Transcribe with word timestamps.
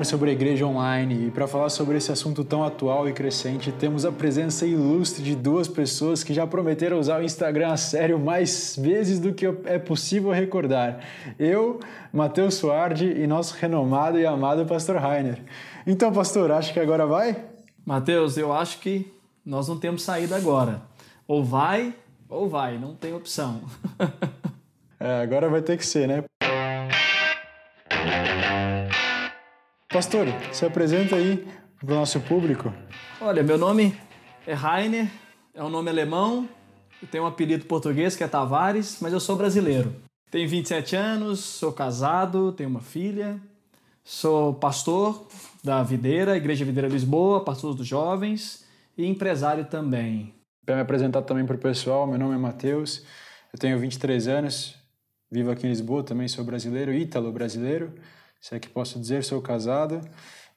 Falar 0.00 0.08
sobre 0.08 0.30
a 0.30 0.32
igreja 0.32 0.64
online 0.64 1.26
e 1.26 1.30
para 1.30 1.46
falar 1.46 1.68
sobre 1.68 1.98
esse 1.98 2.10
assunto 2.10 2.42
tão 2.42 2.64
atual 2.64 3.06
e 3.06 3.12
crescente, 3.12 3.70
temos 3.70 4.06
a 4.06 4.10
presença 4.10 4.64
ilustre 4.64 5.22
de 5.22 5.36
duas 5.36 5.68
pessoas 5.68 6.24
que 6.24 6.32
já 6.32 6.46
prometeram 6.46 6.98
usar 6.98 7.20
o 7.20 7.22
Instagram 7.22 7.72
a 7.72 7.76
sério 7.76 8.18
mais 8.18 8.78
vezes 8.80 9.18
do 9.18 9.34
que 9.34 9.44
é 9.66 9.78
possível 9.78 10.30
recordar. 10.30 11.00
Eu, 11.38 11.80
Matheus 12.10 12.54
Suardi 12.54 13.12
e 13.12 13.26
nosso 13.26 13.54
renomado 13.58 14.18
e 14.18 14.24
amado 14.24 14.64
pastor 14.64 14.96
Rainer. 14.96 15.42
Então, 15.86 16.10
pastor, 16.10 16.50
acho 16.50 16.72
que 16.72 16.80
agora 16.80 17.06
vai? 17.06 17.36
Matheus, 17.84 18.38
eu 18.38 18.54
acho 18.54 18.78
que 18.78 19.12
nós 19.44 19.68
não 19.68 19.78
temos 19.78 20.02
saída 20.02 20.34
agora. 20.34 20.80
Ou 21.28 21.44
vai, 21.44 21.94
ou 22.26 22.48
vai, 22.48 22.78
não 22.78 22.94
tem 22.94 23.12
opção. 23.12 23.60
é, 24.98 25.20
agora 25.20 25.50
vai 25.50 25.60
ter 25.60 25.76
que 25.76 25.84
ser, 25.84 26.08
né? 26.08 26.24
Pastor, 29.92 30.28
se 30.52 30.64
apresenta 30.64 31.16
aí 31.16 31.44
para 31.80 31.92
o 31.92 31.96
nosso 31.96 32.20
público. 32.20 32.72
Olha, 33.20 33.42
meu 33.42 33.58
nome 33.58 33.92
é 34.46 34.54
Rainer, 34.54 35.10
é 35.52 35.64
um 35.64 35.68
nome 35.68 35.90
alemão, 35.90 36.48
eu 37.02 37.08
tenho 37.08 37.24
um 37.24 37.26
apelido 37.26 37.64
português 37.64 38.14
que 38.14 38.22
é 38.22 38.28
Tavares, 38.28 38.98
mas 39.00 39.12
eu 39.12 39.18
sou 39.18 39.34
brasileiro. 39.34 39.92
Tenho 40.30 40.48
27 40.48 40.94
anos, 40.94 41.40
sou 41.40 41.72
casado, 41.72 42.52
tenho 42.52 42.70
uma 42.70 42.80
filha, 42.80 43.40
sou 44.04 44.54
pastor 44.54 45.26
da 45.64 45.82
Videira, 45.82 46.36
Igreja 46.36 46.64
Videira 46.64 46.86
Lisboa, 46.86 47.44
pastor 47.44 47.74
dos 47.74 47.84
jovens 47.84 48.64
e 48.96 49.04
empresário 49.04 49.64
também. 49.64 50.32
Para 50.64 50.76
me 50.76 50.82
apresentar 50.82 51.22
também 51.22 51.44
para 51.44 51.56
o 51.56 51.58
pessoal, 51.58 52.06
meu 52.06 52.16
nome 52.16 52.36
é 52.36 52.38
Matheus, 52.38 53.04
eu 53.52 53.58
tenho 53.58 53.76
23 53.76 54.28
anos, 54.28 54.76
vivo 55.28 55.50
aqui 55.50 55.66
em 55.66 55.70
Lisboa, 55.70 56.04
também 56.04 56.28
sou 56.28 56.44
brasileiro, 56.44 56.94
ítalo 56.94 57.32
brasileiro 57.32 57.92
se 58.40 58.54
é 58.54 58.58
que 58.58 58.68
posso 58.68 58.98
dizer, 58.98 59.22
sou 59.22 59.42
casado 59.42 60.00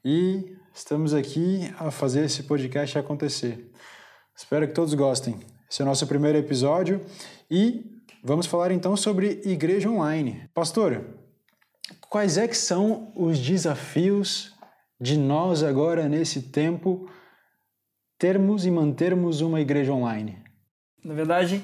e 0.06 0.56
estamos 0.74 1.14
aqui 1.14 1.70
a 1.78 1.92
fazer 1.92 2.24
esse 2.24 2.44
podcast 2.44 2.98
acontecer. 2.98 3.70
Espero 4.36 4.68
que 4.68 4.74
todos 4.74 4.94
gostem. 4.94 5.38
Esse 5.70 5.82
é 5.82 5.86
o 5.86 5.88
nosso 5.88 6.08
primeiro 6.08 6.38
episódio 6.38 7.06
e 7.52 8.02
vamos 8.24 8.46
falar 8.46 8.72
então 8.72 8.96
sobre 8.96 9.42
igreja 9.44 9.90
online. 9.90 10.50
Pastor, 10.54 11.04
quais 12.10 12.38
é 12.38 12.48
que 12.48 12.56
são 12.56 13.12
os 13.18 13.38
desafios 13.38 14.54
de 15.00 15.18
nós 15.18 15.62
agora 15.62 16.08
nesse 16.08 16.44
tempo 16.44 17.10
termos 18.18 18.66
e 18.66 18.72
mantermos 18.72 19.42
uma 19.42 19.60
igreja 19.60 19.92
online? 19.92 20.42
Na 21.04 21.14
verdade, 21.14 21.62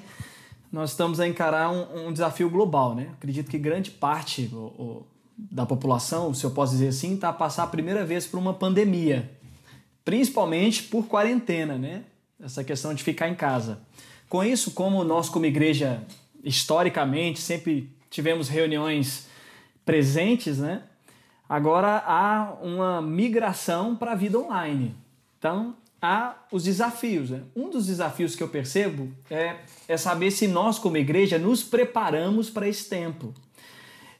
nós 0.70 0.92
estamos 0.92 1.22
a 1.22 1.28
encarar 1.28 1.72
um, 1.72 2.08
um 2.08 2.12
desafio 2.12 2.50
global, 2.50 2.94
né? 2.94 3.10
Acredito 3.14 3.50
que 3.50 3.58
grande 3.58 3.90
parte, 3.90 4.50
o, 4.54 5.08
da 5.52 5.66
população, 5.66 6.34
se 6.34 6.44
eu 6.44 6.52
posso 6.52 6.74
dizer 6.74 6.90
assim, 6.90 7.16
está 7.16 7.30
a 7.30 7.34
passar 7.34 7.64
a 7.64 7.68
primeira 7.68 8.06
vez 8.06 8.28
por 8.28 8.38
uma 8.38 8.54
pandemia, 8.54 9.32
principalmente 10.04 10.84
por 10.84 11.08
quarentena, 11.08 11.78
né? 11.78 12.04
Essa 12.42 12.64
questão 12.64 12.94
de 12.94 13.04
ficar 13.04 13.30
em 13.30 13.36
casa. 13.36 13.80
Com 14.28 14.44
isso, 14.44 14.72
como 14.72 15.04
nós 15.04 15.30
como 15.30 15.46
igreja 15.46 16.04
historicamente 16.44 17.40
sempre 17.40 17.90
tivemos 18.10 18.48
reuniões 18.50 19.28
presentes, 19.86 20.58
né? 20.58 20.84
Agora 21.48 22.04
há 22.06 22.58
uma 22.62 23.02
migração 23.02 23.96
para 23.96 24.12
a 24.12 24.16
vida 24.16 24.38
online. 24.38 24.96
Então, 25.40 25.76
há 26.02 26.36
os 26.52 26.64
desafios. 26.64 27.32
Né? 27.32 27.42
Um 27.56 27.70
dos 27.70 27.88
desafios 27.88 28.36
que 28.36 28.44
eu 28.44 28.48
percebo 28.48 29.10
é, 29.30 29.56
é 29.88 29.98
saber 29.98 30.32
se 30.32 30.48
nós, 30.48 30.78
como 30.78 30.98
igreja, 30.98 31.40
nos 31.40 31.64
preparamos 31.64 32.50
para 32.50 32.68
esse 32.68 32.88
tempo. 32.88 33.34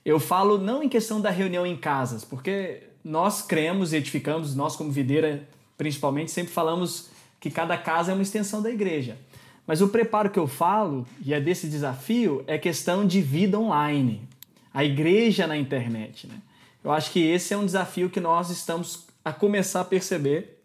Eu 0.06 0.20
falo 0.20 0.58
não 0.58 0.82
em 0.82 0.90
questão 0.90 1.20
da 1.20 1.30
reunião 1.30 1.66
em 1.66 1.76
casas, 1.76 2.24
porque 2.24 2.84
nós 3.04 3.42
cremos 3.42 3.94
e 3.94 3.98
edificamos, 3.98 4.56
nós 4.56 4.76
como 4.76 4.92
videira 4.92 5.48
principalmente, 5.80 6.30
sempre 6.30 6.52
falamos 6.52 7.10
que 7.40 7.50
cada 7.50 7.78
casa 7.78 8.12
é 8.12 8.14
uma 8.14 8.22
extensão 8.22 8.62
da 8.62 8.70
igreja. 8.70 9.18
Mas 9.66 9.82
o 9.82 9.88
preparo 9.88 10.30
que 10.30 10.38
eu 10.38 10.46
falo, 10.46 11.08
e 11.24 11.34
é 11.34 11.40
desse 11.40 11.70
desafio, 11.70 12.44
é 12.48 12.58
questão 12.58 13.08
de 13.08 13.22
vida 13.22 13.58
online. 13.58 14.22
A 14.74 14.84
igreja 14.84 15.48
na 15.48 15.56
internet. 15.56 16.28
Né? 16.28 16.36
Eu 16.84 16.92
acho 16.92 17.12
que 17.12 17.26
esse 17.26 17.54
é 17.54 17.58
um 17.58 17.66
desafio 17.66 18.10
que 18.10 18.20
nós 18.20 18.50
estamos 18.50 19.06
a 19.24 19.32
começar 19.32 19.80
a 19.80 19.86
perceber 19.86 20.62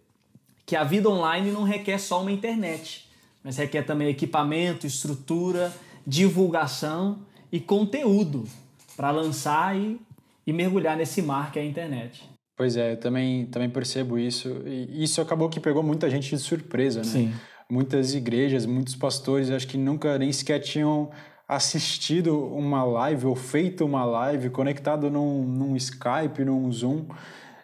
que 0.66 0.74
a 0.74 0.82
vida 0.82 1.08
online 1.08 1.52
não 1.52 1.62
requer 1.62 1.98
só 1.98 2.20
uma 2.20 2.32
internet, 2.32 3.08
mas 3.44 3.56
requer 3.56 3.82
também 3.82 4.08
equipamento, 4.08 4.84
estrutura, 4.84 5.72
divulgação 6.04 7.20
e 7.52 7.60
conteúdo 7.60 8.48
para 8.96 9.10
lançar 9.10 9.76
e, 9.76 10.00
e 10.46 10.52
mergulhar 10.52 10.96
nesse 10.96 11.22
mar 11.22 11.52
que 11.52 11.58
é 11.58 11.62
a 11.62 11.64
internet. 11.64 12.28
Pois 12.56 12.76
é, 12.76 12.92
eu 12.92 12.96
também, 12.96 13.46
também 13.46 13.68
percebo 13.68 14.18
isso. 14.18 14.48
E 14.64 15.02
isso 15.02 15.20
acabou 15.20 15.48
que 15.48 15.58
pegou 15.58 15.82
muita 15.82 16.08
gente 16.08 16.30
de 16.30 16.38
surpresa, 16.38 17.00
né? 17.00 17.04
Sim. 17.04 17.34
Muitas 17.68 18.14
igrejas, 18.14 18.66
muitos 18.66 18.94
pastores, 18.94 19.50
acho 19.50 19.66
que 19.66 19.76
nunca 19.76 20.18
nem 20.18 20.30
sequer 20.30 20.60
tinham 20.60 21.10
assistido 21.48 22.46
uma 22.54 22.84
live 22.84 23.26
ou 23.26 23.34
feito 23.34 23.84
uma 23.84 24.04
live 24.04 24.50
conectado 24.50 25.10
num, 25.10 25.42
num 25.44 25.76
Skype, 25.76 26.44
num 26.44 26.70
Zoom 26.70 27.06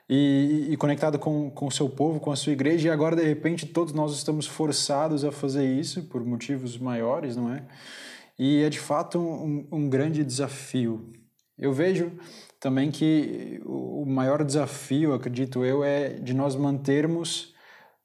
e, 0.08 0.69
e 0.70 0.76
conectado 0.76 1.19
com, 1.19 1.52
o 1.54 1.70
seu 1.70 1.88
povo, 1.88 2.19
com 2.19 2.32
a 2.32 2.36
sua 2.36 2.52
igreja. 2.52 2.88
E 2.88 2.90
agora, 2.90 3.14
de 3.14 3.22
repente, 3.22 3.66
todos 3.66 3.92
nós 3.92 4.12
estamos 4.12 4.46
forçados 4.46 5.24
a 5.24 5.30
fazer 5.30 5.64
isso 5.64 6.02
por 6.04 6.24
motivos 6.24 6.76
maiores, 6.76 7.36
não 7.36 7.52
é? 7.52 7.62
E 8.36 8.62
é 8.62 8.69
de 8.69 8.80
fato 8.80 9.20
um, 9.20 9.66
um 9.70 9.88
grande 9.88 10.24
desafio. 10.24 11.12
Eu 11.60 11.72
vejo 11.72 12.12
também 12.59 12.91
que 12.91 13.60
o 13.65 14.04
maior 14.06 14.43
desafio, 14.44 15.12
acredito 15.15 15.65
eu, 15.65 15.84
é 15.84 16.10
de 16.15 16.34
nós 16.34 16.56
mantermos 16.56 17.54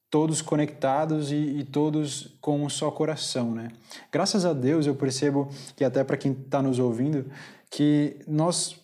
todos 0.10 0.42
conectados 0.42 1.32
e, 1.32 1.36
e, 1.36 1.64
todos 1.64 2.38
com 2.40 2.64
um 2.64 2.70
só 2.70 2.90
coração, 2.92 3.54
né? 3.54 3.70
Graças 4.12 4.46
a 4.46 4.54
Deus 4.54 4.88
eu 4.88 4.96
percebo 4.96 5.50
que 5.76 5.84
até 5.84 6.04
para 6.04 6.16
quem 6.16 6.32
está 6.32 6.62
nos 6.62 6.80
ouvindo 6.80 7.30
que 7.70 8.20
nós 8.28 8.80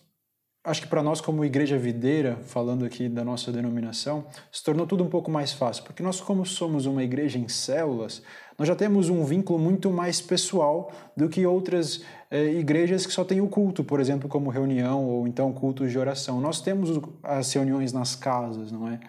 acho 0.64 0.82
que 0.82 0.86
para 0.86 1.02
nós 1.02 1.20
como 1.20 1.44
igreja 1.44 1.76
videira, 1.76 2.38
falando 2.44 2.84
aqui 2.84 3.08
da 3.08 3.24
nossa 3.24 3.50
denominação, 3.50 4.26
se 4.52 4.62
tornou 4.62 4.86
tudo 4.86 5.02
um 5.02 5.08
pouco 5.08 5.30
mais 5.30 5.52
fácil, 5.52 5.82
porque 5.84 6.02
nós 6.02 6.20
como 6.20 6.46
somos 6.46 6.86
uma 6.86 7.02
igreja 7.02 7.38
em 7.38 7.48
células, 7.48 8.22
nós 8.62 8.68
já 8.68 8.76
temos 8.76 9.08
um 9.08 9.24
vínculo 9.24 9.58
muito 9.58 9.90
mais 9.90 10.20
pessoal 10.20 10.92
do 11.16 11.28
que 11.28 11.44
outras 11.44 12.04
eh, 12.30 12.52
igrejas 12.52 13.04
que 13.04 13.12
só 13.12 13.24
têm 13.24 13.40
o 13.40 13.48
culto, 13.48 13.82
por 13.82 13.98
exemplo, 13.98 14.28
como 14.28 14.50
reunião 14.50 15.04
ou 15.04 15.26
então 15.26 15.52
cultos 15.52 15.90
de 15.90 15.98
oração. 15.98 16.40
Nós 16.40 16.60
temos 16.60 16.88
as 17.24 17.52
reuniões 17.52 17.92
nas 17.92 18.14
casas, 18.14 18.70
não 18.70 18.86
é? 18.86 19.00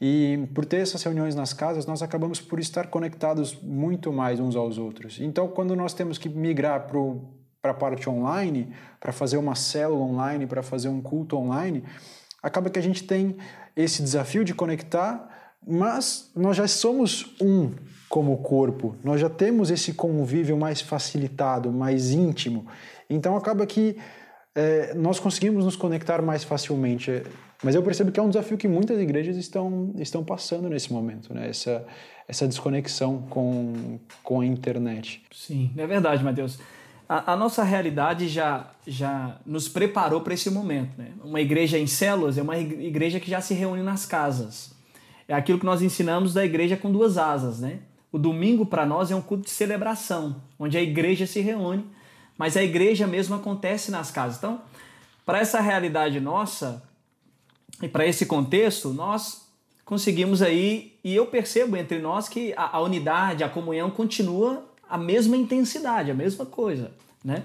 E 0.00 0.48
por 0.54 0.64
ter 0.64 0.76
essas 0.76 1.02
reuniões 1.02 1.34
nas 1.34 1.52
casas, 1.52 1.86
nós 1.86 2.02
acabamos 2.04 2.40
por 2.40 2.60
estar 2.60 2.86
conectados 2.86 3.60
muito 3.60 4.12
mais 4.12 4.38
uns 4.38 4.54
aos 4.54 4.78
outros. 4.78 5.18
Então, 5.20 5.48
quando 5.48 5.74
nós 5.74 5.92
temos 5.92 6.16
que 6.16 6.28
migrar 6.28 6.86
para 6.86 7.00
para 7.60 7.72
a 7.72 7.74
parte 7.74 8.08
online, 8.08 8.72
para 9.00 9.10
fazer 9.10 9.38
uma 9.38 9.56
célula 9.56 10.04
online, 10.04 10.46
para 10.46 10.62
fazer 10.62 10.88
um 10.88 11.02
culto 11.02 11.36
online, 11.36 11.82
acaba 12.40 12.70
que 12.70 12.78
a 12.78 12.82
gente 12.82 13.02
tem 13.02 13.36
esse 13.74 14.04
desafio 14.04 14.44
de 14.44 14.54
conectar, 14.54 15.56
mas 15.66 16.30
nós 16.36 16.56
já 16.56 16.68
somos 16.68 17.34
um 17.40 17.72
como 18.10 18.36
corpo, 18.38 18.96
nós 19.04 19.20
já 19.20 19.30
temos 19.30 19.70
esse 19.70 19.94
convívio 19.94 20.58
mais 20.58 20.80
facilitado, 20.80 21.70
mais 21.70 22.10
íntimo. 22.10 22.66
Então 23.08 23.36
acaba 23.36 23.64
que 23.64 23.96
é, 24.54 24.92
nós 24.94 25.20
conseguimos 25.20 25.64
nos 25.64 25.76
conectar 25.76 26.20
mais 26.20 26.44
facilmente. 26.44 27.22
Mas 27.62 27.74
eu 27.74 27.82
percebo 27.82 28.10
que 28.10 28.18
é 28.18 28.22
um 28.22 28.28
desafio 28.28 28.58
que 28.58 28.66
muitas 28.66 28.98
igrejas 28.98 29.36
estão, 29.36 29.94
estão 29.96 30.24
passando 30.24 30.68
nesse 30.68 30.92
momento, 30.92 31.32
né? 31.32 31.48
essa, 31.48 31.86
essa 32.26 32.48
desconexão 32.48 33.22
com, 33.30 34.00
com 34.24 34.40
a 34.40 34.46
internet. 34.46 35.22
Sim, 35.30 35.70
é 35.76 35.86
verdade, 35.86 36.24
Matheus 36.24 36.58
a, 37.12 37.32
a, 37.32 37.36
nossa 37.36 37.64
realidade 37.64 38.28
já, 38.28 38.70
já 38.86 39.36
nos 39.44 39.68
preparou 39.68 40.20
para 40.20 40.32
esse 40.32 40.48
momento. 40.48 40.96
Né? 40.96 41.08
Uma 41.24 41.40
igreja 41.40 41.76
em 41.76 41.86
células 41.88 42.38
é 42.38 42.42
uma 42.42 42.56
igreja 42.56 43.18
que 43.18 43.28
já 43.28 43.40
se 43.40 43.52
reúne 43.52 43.82
nas 43.82 44.06
casas. 44.06 44.72
É 45.26 45.34
aquilo 45.34 45.58
que 45.58 45.66
nós 45.66 45.82
ensinamos 45.82 46.32
da 46.32 46.44
igreja 46.44 46.76
com 46.76 46.88
duas 46.88 47.18
asas. 47.18 47.58
Né? 47.58 47.80
O 48.12 48.18
domingo 48.18 48.66
para 48.66 48.84
nós 48.84 49.10
é 49.10 49.16
um 49.16 49.22
culto 49.22 49.44
de 49.44 49.50
celebração, 49.50 50.36
onde 50.58 50.76
a 50.76 50.82
igreja 50.82 51.26
se 51.26 51.40
reúne, 51.40 51.84
mas 52.36 52.56
a 52.56 52.62
igreja 52.62 53.06
mesmo 53.06 53.34
acontece 53.34 53.90
nas 53.90 54.10
casas. 54.10 54.38
Então, 54.38 54.60
para 55.24 55.38
essa 55.38 55.60
realidade 55.60 56.18
nossa 56.18 56.82
e 57.82 57.88
para 57.88 58.06
esse 58.06 58.26
contexto, 58.26 58.88
nós 58.88 59.48
conseguimos 59.84 60.42
aí, 60.42 60.96
e 61.04 61.14
eu 61.14 61.26
percebo 61.26 61.76
entre 61.76 61.98
nós 61.98 62.28
que 62.28 62.52
a, 62.56 62.76
a 62.76 62.80
unidade, 62.80 63.44
a 63.44 63.48
comunhão 63.48 63.90
continua 63.90 64.64
a 64.88 64.98
mesma 64.98 65.36
intensidade, 65.36 66.10
a 66.10 66.14
mesma 66.14 66.44
coisa, 66.44 66.90
né? 67.24 67.44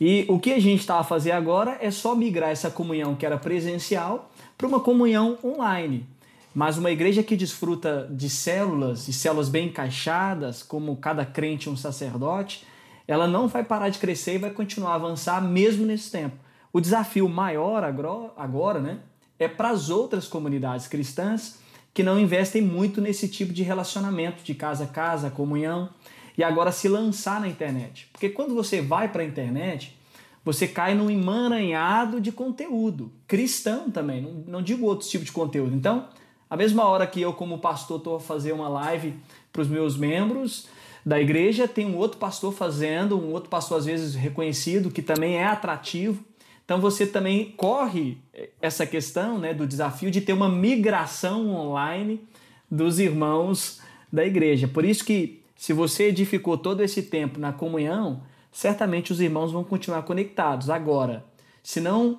E 0.00 0.26
o 0.28 0.38
que 0.38 0.52
a 0.52 0.60
gente 0.60 0.80
está 0.80 0.98
a 0.98 1.04
fazer 1.04 1.32
agora 1.32 1.78
é 1.80 1.90
só 1.90 2.14
migrar 2.14 2.50
essa 2.50 2.70
comunhão 2.70 3.14
que 3.14 3.24
era 3.24 3.38
presencial 3.38 4.30
para 4.56 4.66
uma 4.66 4.80
comunhão 4.80 5.38
online. 5.42 6.06
Mas 6.56 6.78
uma 6.78 6.90
igreja 6.90 7.22
que 7.22 7.36
desfruta 7.36 8.08
de 8.10 8.30
células, 8.30 9.08
e 9.08 9.12
células 9.12 9.50
bem 9.50 9.66
encaixadas, 9.66 10.62
como 10.62 10.96
cada 10.96 11.22
crente 11.22 11.68
um 11.68 11.76
sacerdote, 11.76 12.66
ela 13.06 13.26
não 13.26 13.46
vai 13.46 13.62
parar 13.62 13.90
de 13.90 13.98
crescer 13.98 14.36
e 14.36 14.38
vai 14.38 14.48
continuar 14.48 14.92
a 14.92 14.94
avançar 14.94 15.38
mesmo 15.42 15.84
nesse 15.84 16.10
tempo. 16.10 16.34
O 16.72 16.80
desafio 16.80 17.28
maior 17.28 17.84
agora, 17.84 18.80
né, 18.80 19.00
é 19.38 19.46
para 19.46 19.68
as 19.68 19.90
outras 19.90 20.26
comunidades 20.26 20.88
cristãs 20.88 21.58
que 21.92 22.02
não 22.02 22.18
investem 22.18 22.62
muito 22.62 23.02
nesse 23.02 23.28
tipo 23.28 23.52
de 23.52 23.62
relacionamento 23.62 24.42
de 24.42 24.54
casa 24.54 24.84
a 24.84 24.86
casa, 24.86 25.28
comunhão, 25.28 25.90
e 26.38 26.42
agora 26.42 26.72
se 26.72 26.88
lançar 26.88 27.38
na 27.38 27.48
internet. 27.48 28.08
Porque 28.10 28.30
quando 28.30 28.54
você 28.54 28.80
vai 28.80 29.12
para 29.12 29.20
a 29.20 29.26
internet, 29.26 29.94
você 30.42 30.66
cai 30.66 30.94
num 30.94 31.10
emaranhado 31.10 32.18
de 32.18 32.32
conteúdo, 32.32 33.12
cristão 33.28 33.90
também, 33.90 34.22
não, 34.22 34.32
não 34.46 34.62
digo 34.62 34.86
outro 34.86 35.06
tipo 35.06 35.22
de 35.22 35.32
conteúdo. 35.32 35.76
Então, 35.76 36.08
a 36.48 36.56
mesma 36.56 36.84
hora 36.84 37.06
que 37.06 37.20
eu, 37.20 37.32
como 37.32 37.58
pastor, 37.58 37.98
estou 37.98 38.16
a 38.16 38.20
fazer 38.20 38.52
uma 38.52 38.68
live 38.68 39.14
para 39.52 39.62
os 39.62 39.68
meus 39.68 39.96
membros 39.96 40.68
da 41.04 41.20
igreja, 41.20 41.68
tem 41.68 41.86
um 41.86 41.96
outro 41.96 42.18
pastor 42.18 42.52
fazendo, 42.52 43.16
um 43.16 43.32
outro 43.32 43.48
pastor 43.48 43.78
às 43.78 43.84
vezes 43.84 44.14
reconhecido, 44.14 44.90
que 44.90 45.02
também 45.02 45.36
é 45.36 45.46
atrativo. 45.46 46.24
Então 46.64 46.80
você 46.80 47.06
também 47.06 47.54
corre 47.56 48.18
essa 48.60 48.84
questão 48.84 49.38
né, 49.38 49.54
do 49.54 49.66
desafio 49.66 50.10
de 50.10 50.20
ter 50.20 50.32
uma 50.32 50.48
migração 50.48 51.48
online 51.54 52.20
dos 52.68 52.98
irmãos 52.98 53.80
da 54.12 54.24
igreja. 54.24 54.66
Por 54.66 54.84
isso 54.84 55.04
que 55.04 55.42
se 55.54 55.72
você 55.72 56.08
edificou 56.08 56.58
todo 56.58 56.82
esse 56.82 57.02
tempo 57.02 57.38
na 57.38 57.52
comunhão, 57.52 58.22
certamente 58.50 59.12
os 59.12 59.20
irmãos 59.20 59.52
vão 59.52 59.62
continuar 59.62 60.02
conectados. 60.02 60.68
Agora, 60.68 61.24
se 61.62 61.80
não 61.80 62.18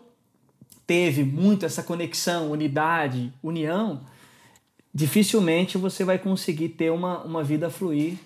teve 0.87 1.25
muito 1.25 1.65
essa 1.65 1.83
conexão, 1.83 2.51
unidade, 2.51 3.33
união, 3.43 4.01
dificilmente 4.97 5.77
você 5.77 6.03
vai 6.03 6.17
conseguir 6.17 6.69
ter 6.69 6.89
uma, 6.91 7.23
uma 7.23 7.43
vida 7.43 7.69
fluir 7.69 8.17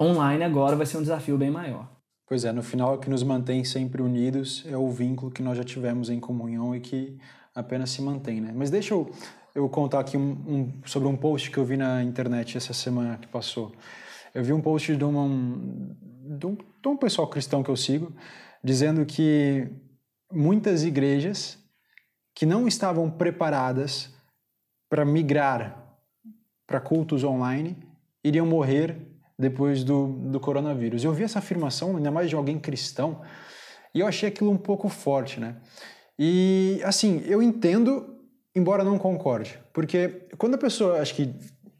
online 0.00 0.44
agora, 0.44 0.76
vai 0.76 0.86
ser 0.86 0.98
um 0.98 1.02
desafio 1.02 1.36
bem 1.36 1.50
maior. 1.50 1.90
Pois 2.28 2.44
é, 2.44 2.52
no 2.52 2.62
final 2.62 2.94
o 2.94 2.98
que 2.98 3.10
nos 3.10 3.24
mantém 3.24 3.64
sempre 3.64 4.00
unidos 4.00 4.64
é 4.68 4.76
o 4.76 4.88
vínculo 4.88 5.32
que 5.32 5.42
nós 5.42 5.58
já 5.58 5.64
tivemos 5.64 6.08
em 6.08 6.20
comunhão 6.20 6.76
e 6.76 6.78
que 6.78 7.18
apenas 7.52 7.90
se 7.90 8.00
mantém, 8.02 8.40
né? 8.40 8.52
Mas 8.54 8.70
deixa 8.70 8.94
eu, 8.94 9.10
eu 9.52 9.68
contar 9.68 9.98
aqui 9.98 10.16
um, 10.16 10.30
um, 10.30 10.72
sobre 10.86 11.08
um 11.08 11.16
post 11.16 11.50
que 11.50 11.58
eu 11.58 11.64
vi 11.64 11.76
na 11.76 12.04
internet 12.04 12.56
essa 12.56 12.72
semana 12.72 13.18
que 13.18 13.26
passou. 13.26 13.72
Eu 14.32 14.44
vi 14.44 14.52
um 14.52 14.60
post 14.60 14.94
de, 14.94 15.02
uma, 15.02 15.26
de, 16.38 16.46
um, 16.46 16.54
de 16.54 16.88
um 16.88 16.96
pessoal 16.96 17.26
cristão 17.26 17.64
que 17.64 17.68
eu 17.68 17.76
sigo, 17.76 18.12
dizendo 18.62 19.04
que 19.04 19.66
muitas 20.32 20.84
igrejas 20.84 21.58
que 22.32 22.46
não 22.46 22.68
estavam 22.68 23.10
preparadas 23.10 24.14
para 24.88 25.04
migrar 25.04 25.79
para 26.70 26.78
cultos 26.78 27.24
online 27.24 27.76
iriam 28.22 28.46
morrer 28.46 28.96
depois 29.36 29.82
do, 29.82 30.06
do 30.06 30.38
coronavírus. 30.38 31.02
Eu 31.02 31.12
vi 31.12 31.24
essa 31.24 31.40
afirmação, 31.40 31.96
ainda 31.96 32.12
mais 32.12 32.30
de 32.30 32.36
alguém 32.36 32.60
cristão, 32.60 33.22
e 33.92 33.98
eu 33.98 34.06
achei 34.06 34.28
aquilo 34.28 34.52
um 34.52 34.56
pouco 34.56 34.88
forte, 34.88 35.40
né? 35.40 35.56
E, 36.16 36.80
assim, 36.84 37.24
eu 37.26 37.42
entendo, 37.42 38.14
embora 38.54 38.84
não 38.84 38.98
concorde, 38.98 39.58
porque 39.72 40.28
quando 40.38 40.54
a 40.54 40.58
pessoa, 40.58 41.00
acho 41.00 41.16
que 41.16 41.34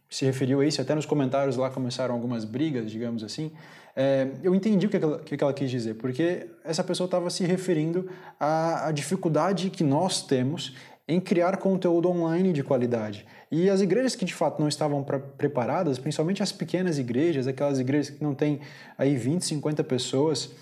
se 0.09 0.25
referiu 0.25 0.61
a 0.61 0.67
isso, 0.67 0.83
até 0.83 0.93
nos 0.93 1.07
comentários 1.07 1.57
lá 1.57 1.71
começaram 1.71 2.13
algumas 2.13 2.45
brigas, 2.45 2.91
digamos 2.91 3.23
assim, 3.23 3.53
é, 3.95 4.29
eu 4.43 4.57
entendi 4.57 4.87
o 4.87 4.91
que 4.91 4.97
ela, 4.97 5.21
que 5.21 5.41
ela 5.41 5.53
quis 5.53 5.71
dizer, 5.71 5.95
porque 5.95 6.49
essa 6.65 6.83
pessoa 6.83 7.05
estava 7.05 7.31
se 7.31 7.45
referindo 7.45 8.11
à, 8.41 8.89
à 8.89 8.91
dificuldade 8.91 9.71
que 9.71 9.85
nós 9.85 10.27
temos 10.27 10.75
em 11.11 11.19
criar 11.19 11.57
conteúdo 11.57 12.09
online 12.09 12.53
de 12.53 12.63
qualidade. 12.63 13.27
E 13.51 13.69
as 13.69 13.81
igrejas 13.81 14.15
que 14.15 14.25
de 14.25 14.33
fato 14.33 14.61
não 14.61 14.69
estavam 14.69 15.05
preparadas, 15.37 15.99
principalmente 15.99 16.41
as 16.41 16.53
pequenas 16.53 16.99
igrejas, 16.99 17.49
aquelas 17.49 17.81
igrejas 17.81 18.11
que 18.11 18.23
não 18.23 18.33
têm 18.33 18.61
aí 18.97 19.17
20, 19.17 19.45
50 19.45 19.83
pessoas, 19.83 20.53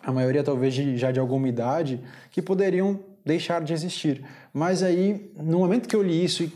a 0.00 0.10
maioria 0.10 0.42
talvez 0.42 0.72
já 0.74 1.12
de 1.12 1.20
alguma 1.20 1.46
idade, 1.46 2.00
que 2.30 2.40
poderiam 2.40 3.00
deixar 3.22 3.62
de 3.62 3.74
existir. 3.74 4.24
Mas 4.50 4.82
aí, 4.82 5.30
no 5.36 5.58
momento 5.58 5.86
que 5.86 5.94
eu 5.94 6.02
li 6.02 6.24
isso 6.24 6.42
e 6.42 6.52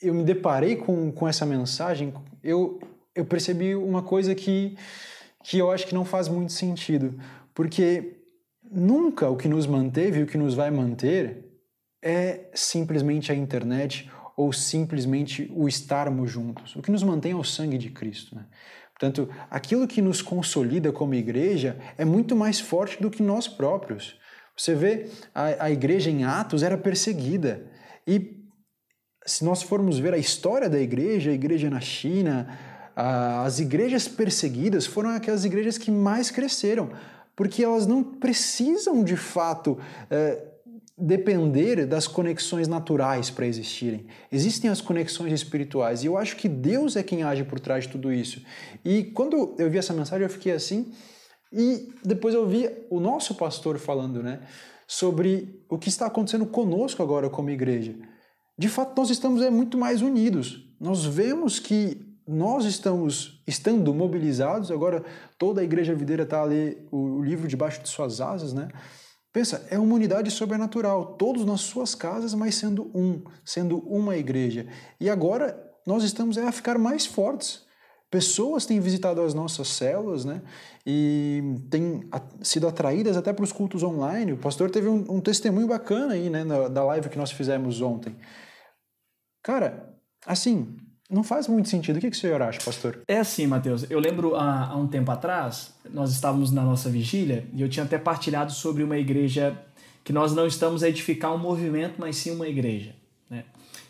eu 0.00 0.14
me 0.14 0.24
deparei 0.24 0.76
com, 0.76 1.12
com 1.12 1.28
essa 1.28 1.44
mensagem, 1.44 2.14
eu, 2.42 2.80
eu 3.14 3.26
percebi 3.26 3.74
uma 3.74 4.02
coisa 4.02 4.34
que, 4.34 4.78
que 5.44 5.58
eu 5.58 5.70
acho 5.70 5.86
que 5.86 5.94
não 5.94 6.06
faz 6.06 6.26
muito 6.26 6.52
sentido. 6.52 7.20
Porque 7.52 8.16
nunca 8.72 9.28
o 9.28 9.36
que 9.36 9.46
nos 9.46 9.66
manteve 9.66 10.20
e 10.20 10.22
o 10.22 10.26
que 10.26 10.38
nos 10.38 10.54
vai 10.54 10.70
manter 10.70 11.49
é 12.02 12.48
simplesmente 12.54 13.30
a 13.30 13.34
internet 13.34 14.10
ou 14.36 14.52
simplesmente 14.52 15.50
o 15.54 15.68
estarmos 15.68 16.30
juntos. 16.30 16.74
O 16.76 16.82
que 16.82 16.90
nos 16.90 17.02
mantém 17.02 17.32
é 17.32 17.36
o 17.36 17.44
sangue 17.44 17.76
de 17.76 17.90
Cristo. 17.90 18.34
Né? 18.34 18.46
Portanto, 18.98 19.28
aquilo 19.50 19.86
que 19.86 20.00
nos 20.00 20.22
consolida 20.22 20.92
como 20.92 21.14
igreja 21.14 21.78
é 21.98 22.04
muito 22.04 22.34
mais 22.34 22.60
forte 22.60 23.00
do 23.02 23.10
que 23.10 23.22
nós 23.22 23.46
próprios. 23.46 24.18
Você 24.56 24.74
vê, 24.74 25.08
a, 25.34 25.64
a 25.64 25.70
igreja 25.70 26.10
em 26.10 26.24
Atos 26.24 26.62
era 26.62 26.76
perseguida. 26.76 27.66
E 28.06 28.40
se 29.26 29.44
nós 29.44 29.62
formos 29.62 29.98
ver 29.98 30.14
a 30.14 30.18
história 30.18 30.68
da 30.68 30.78
igreja, 30.78 31.30
a 31.30 31.34
igreja 31.34 31.68
na 31.70 31.80
China, 31.80 32.58
as 32.96 33.58
igrejas 33.58 34.08
perseguidas 34.08 34.86
foram 34.86 35.10
aquelas 35.10 35.44
igrejas 35.44 35.78
que 35.78 35.90
mais 35.90 36.30
cresceram, 36.30 36.90
porque 37.36 37.62
elas 37.62 37.86
não 37.86 38.02
precisam 38.02 39.02
de 39.02 39.16
fato. 39.16 39.78
Depender 41.00 41.86
das 41.86 42.06
conexões 42.06 42.68
naturais 42.68 43.30
para 43.30 43.46
existirem. 43.46 44.06
Existem 44.30 44.70
as 44.70 44.80
conexões 44.80 45.32
espirituais 45.32 46.02
e 46.02 46.06
eu 46.06 46.16
acho 46.16 46.36
que 46.36 46.48
Deus 46.48 46.96
é 46.96 47.02
quem 47.02 47.22
age 47.22 47.44
por 47.44 47.58
trás 47.58 47.84
de 47.84 47.90
tudo 47.90 48.12
isso. 48.12 48.42
E 48.84 49.04
quando 49.04 49.54
eu 49.58 49.70
vi 49.70 49.78
essa 49.78 49.94
mensagem 49.94 50.24
eu 50.24 50.30
fiquei 50.30 50.52
assim 50.52 50.92
e 51.52 51.88
depois 52.04 52.34
eu 52.34 52.46
vi 52.46 52.70
o 52.90 53.00
nosso 53.00 53.34
pastor 53.34 53.78
falando, 53.78 54.22
né, 54.22 54.40
sobre 54.86 55.64
o 55.68 55.78
que 55.78 55.88
está 55.88 56.06
acontecendo 56.06 56.46
conosco 56.46 57.02
agora 57.02 57.30
como 57.30 57.50
igreja. 57.50 57.94
De 58.58 58.68
fato, 58.68 58.96
nós 58.96 59.08
estamos 59.08 59.40
é, 59.42 59.48
muito 59.48 59.78
mais 59.78 60.02
unidos. 60.02 60.68
Nós 60.78 61.04
vemos 61.04 61.58
que 61.58 62.10
nós 62.26 62.64
estamos 62.64 63.42
estando 63.46 63.92
mobilizados, 63.94 64.70
agora 64.70 65.02
toda 65.38 65.60
a 65.60 65.64
igreja 65.64 65.94
videira 65.94 66.22
está 66.22 66.40
a 66.40 66.44
ler 66.44 66.86
o 66.92 67.22
livro 67.22 67.48
debaixo 67.48 67.82
de 67.82 67.88
suas 67.88 68.20
asas, 68.20 68.52
né? 68.52 68.68
Pensa, 69.32 69.64
é 69.70 69.78
uma 69.78 69.94
unidade 69.94 70.30
sobrenatural, 70.30 71.14
todos 71.14 71.44
nas 71.44 71.60
suas 71.60 71.94
casas, 71.94 72.34
mas 72.34 72.56
sendo 72.56 72.90
um, 72.94 73.22
sendo 73.44 73.78
uma 73.78 74.16
igreja. 74.16 74.66
E 74.98 75.08
agora 75.08 75.70
nós 75.86 76.02
estamos 76.02 76.36
a 76.36 76.50
ficar 76.50 76.78
mais 76.78 77.06
fortes. 77.06 77.64
Pessoas 78.10 78.66
têm 78.66 78.80
visitado 78.80 79.22
as 79.22 79.32
nossas 79.32 79.68
células, 79.68 80.24
né? 80.24 80.42
E 80.84 81.40
têm 81.70 82.10
sido 82.42 82.66
atraídas 82.66 83.16
até 83.16 83.32
para 83.32 83.44
os 83.44 83.52
cultos 83.52 83.84
online. 83.84 84.32
O 84.32 84.36
pastor 84.36 84.68
teve 84.68 84.88
um, 84.88 85.04
um 85.08 85.20
testemunho 85.20 85.68
bacana 85.68 86.14
aí, 86.14 86.28
né, 86.28 86.44
da 86.68 86.84
live 86.84 87.08
que 87.08 87.18
nós 87.18 87.30
fizemos 87.30 87.80
ontem. 87.80 88.16
Cara, 89.44 89.94
assim, 90.26 90.76
não 91.10 91.24
faz 91.24 91.48
muito 91.48 91.68
sentido. 91.68 91.96
O 91.96 92.00
que, 92.00 92.10
que 92.10 92.16
o 92.16 92.20
senhor 92.20 92.40
acha, 92.40 92.60
pastor? 92.60 93.00
É 93.08 93.18
assim, 93.18 93.46
Mateus. 93.46 93.90
Eu 93.90 93.98
lembro 93.98 94.36
há, 94.36 94.68
há, 94.68 94.76
um 94.76 94.86
tempo 94.86 95.10
atrás, 95.10 95.74
nós 95.92 96.12
estávamos 96.12 96.52
na 96.52 96.62
nossa 96.62 96.88
vigília 96.88 97.44
e 97.52 97.60
eu 97.60 97.68
tinha 97.68 97.84
até 97.84 97.98
partilhado 97.98 98.52
sobre 98.52 98.84
uma 98.84 98.96
igreja 98.96 99.58
que 100.04 100.12
nós 100.12 100.32
não 100.32 100.46
estamos 100.46 100.82
a 100.82 100.88
edificar 100.88 101.34
um 101.34 101.38
movimento, 101.38 101.96
mas 101.98 102.16
sim 102.16 102.30
uma 102.30 102.46
igreja. 102.46 102.94
Né? 103.28 103.44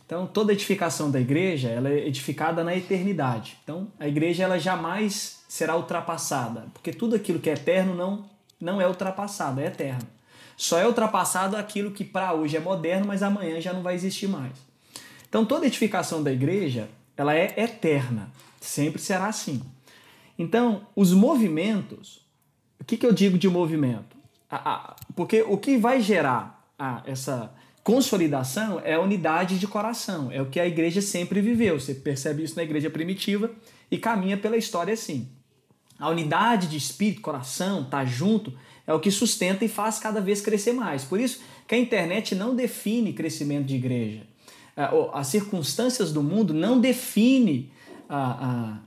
Então, 0.07 0.27
toda 0.27 0.53
edificação 0.53 1.11
da 1.11 1.21
igreja 1.21 1.69
ela 1.69 1.91
é 1.91 2.07
edificada 2.07 2.65
na 2.65 2.75
eternidade. 2.75 3.59
Então, 3.63 3.89
a 3.99 4.09
igreja 4.09 4.45
ela 4.45 4.59
jamais 4.59 5.41
será 5.47 5.77
ultrapassada, 5.77 6.67
porque 6.73 6.93
tudo 6.93 7.15
aquilo 7.15 7.39
que 7.39 7.51
é 7.51 7.53
eterno 7.53 7.95
não, 7.95 8.25
não 8.59 8.81
é 8.81 8.89
ultrapassado, 8.89 9.61
é 9.61 9.67
eterno. 9.67 10.07
Só 10.57 10.79
é 10.79 10.87
ultrapassado 10.87 11.57
aquilo 11.57 11.91
que 11.91 12.05
para 12.05 12.33
hoje 12.33 12.57
é 12.57 12.61
moderno, 12.61 13.07
mas 13.07 13.23
amanhã 13.23 13.61
já 13.61 13.73
não 13.73 13.83
vai 13.83 13.95
existir 13.95 14.27
mais. 14.27 14.53
Então, 15.29 15.45
toda 15.45 15.67
edificação 15.67 16.23
da 16.23 16.33
igreja 16.33 16.89
ela 17.21 17.35
é 17.35 17.55
eterna, 17.57 18.31
sempre 18.61 19.01
será 19.01 19.27
assim. 19.27 19.63
Então, 20.39 20.87
os 20.97 21.13
movimentos, 21.13 22.27
o 22.81 22.85
que, 22.85 22.97
que 22.97 23.07
eu 23.07 23.13
digo 23.13 23.37
de 23.37 23.49
movimento? 23.49 24.19
porque 25.15 25.43
o 25.43 25.57
que 25.57 25.77
vai 25.77 26.01
gerar 26.01 26.69
essa 27.05 27.55
consolidação 27.85 28.81
é 28.83 28.95
a 28.95 29.01
unidade 29.01 29.61
de 29.61 29.67
coração, 29.69 30.29
é 30.33 30.43
o 30.43 30.47
que 30.47 30.59
a 30.59 30.67
igreja 30.67 31.01
sempre 31.01 31.41
viveu. 31.41 31.79
Você 31.79 31.95
percebe 31.95 32.43
isso 32.43 32.57
na 32.57 32.65
igreja 32.65 32.91
primitiva 32.91 33.51
e 33.91 33.97
caminha 33.97 34.37
pela 34.37 34.57
história 34.57 34.93
assim. 34.93 35.29
A 35.99 36.09
unidade 36.09 36.67
de 36.67 36.77
espírito, 36.77 37.21
coração, 37.21 37.85
tá 37.85 38.05
junto, 38.05 38.53
é 38.87 38.93
o 38.93 38.99
que 38.99 39.11
sustenta 39.11 39.65
e 39.65 39.69
faz 39.69 39.99
cada 39.99 40.21
vez 40.21 40.41
crescer 40.41 40.73
mais. 40.73 41.05
Por 41.05 41.21
isso 41.21 41.43
que 41.69 41.75
a 41.75 41.79
internet 41.79 42.35
não 42.35 42.57
define 42.57 43.13
crescimento 43.13 43.67
de 43.67 43.77
igreja. 43.77 44.30
É, 44.81 44.89
as 45.13 45.27
circunstâncias 45.27 46.11
do 46.11 46.23
mundo 46.23 46.55
não 46.55 46.81
define 46.81 47.71
a, 48.09 48.47
a, 48.49 48.79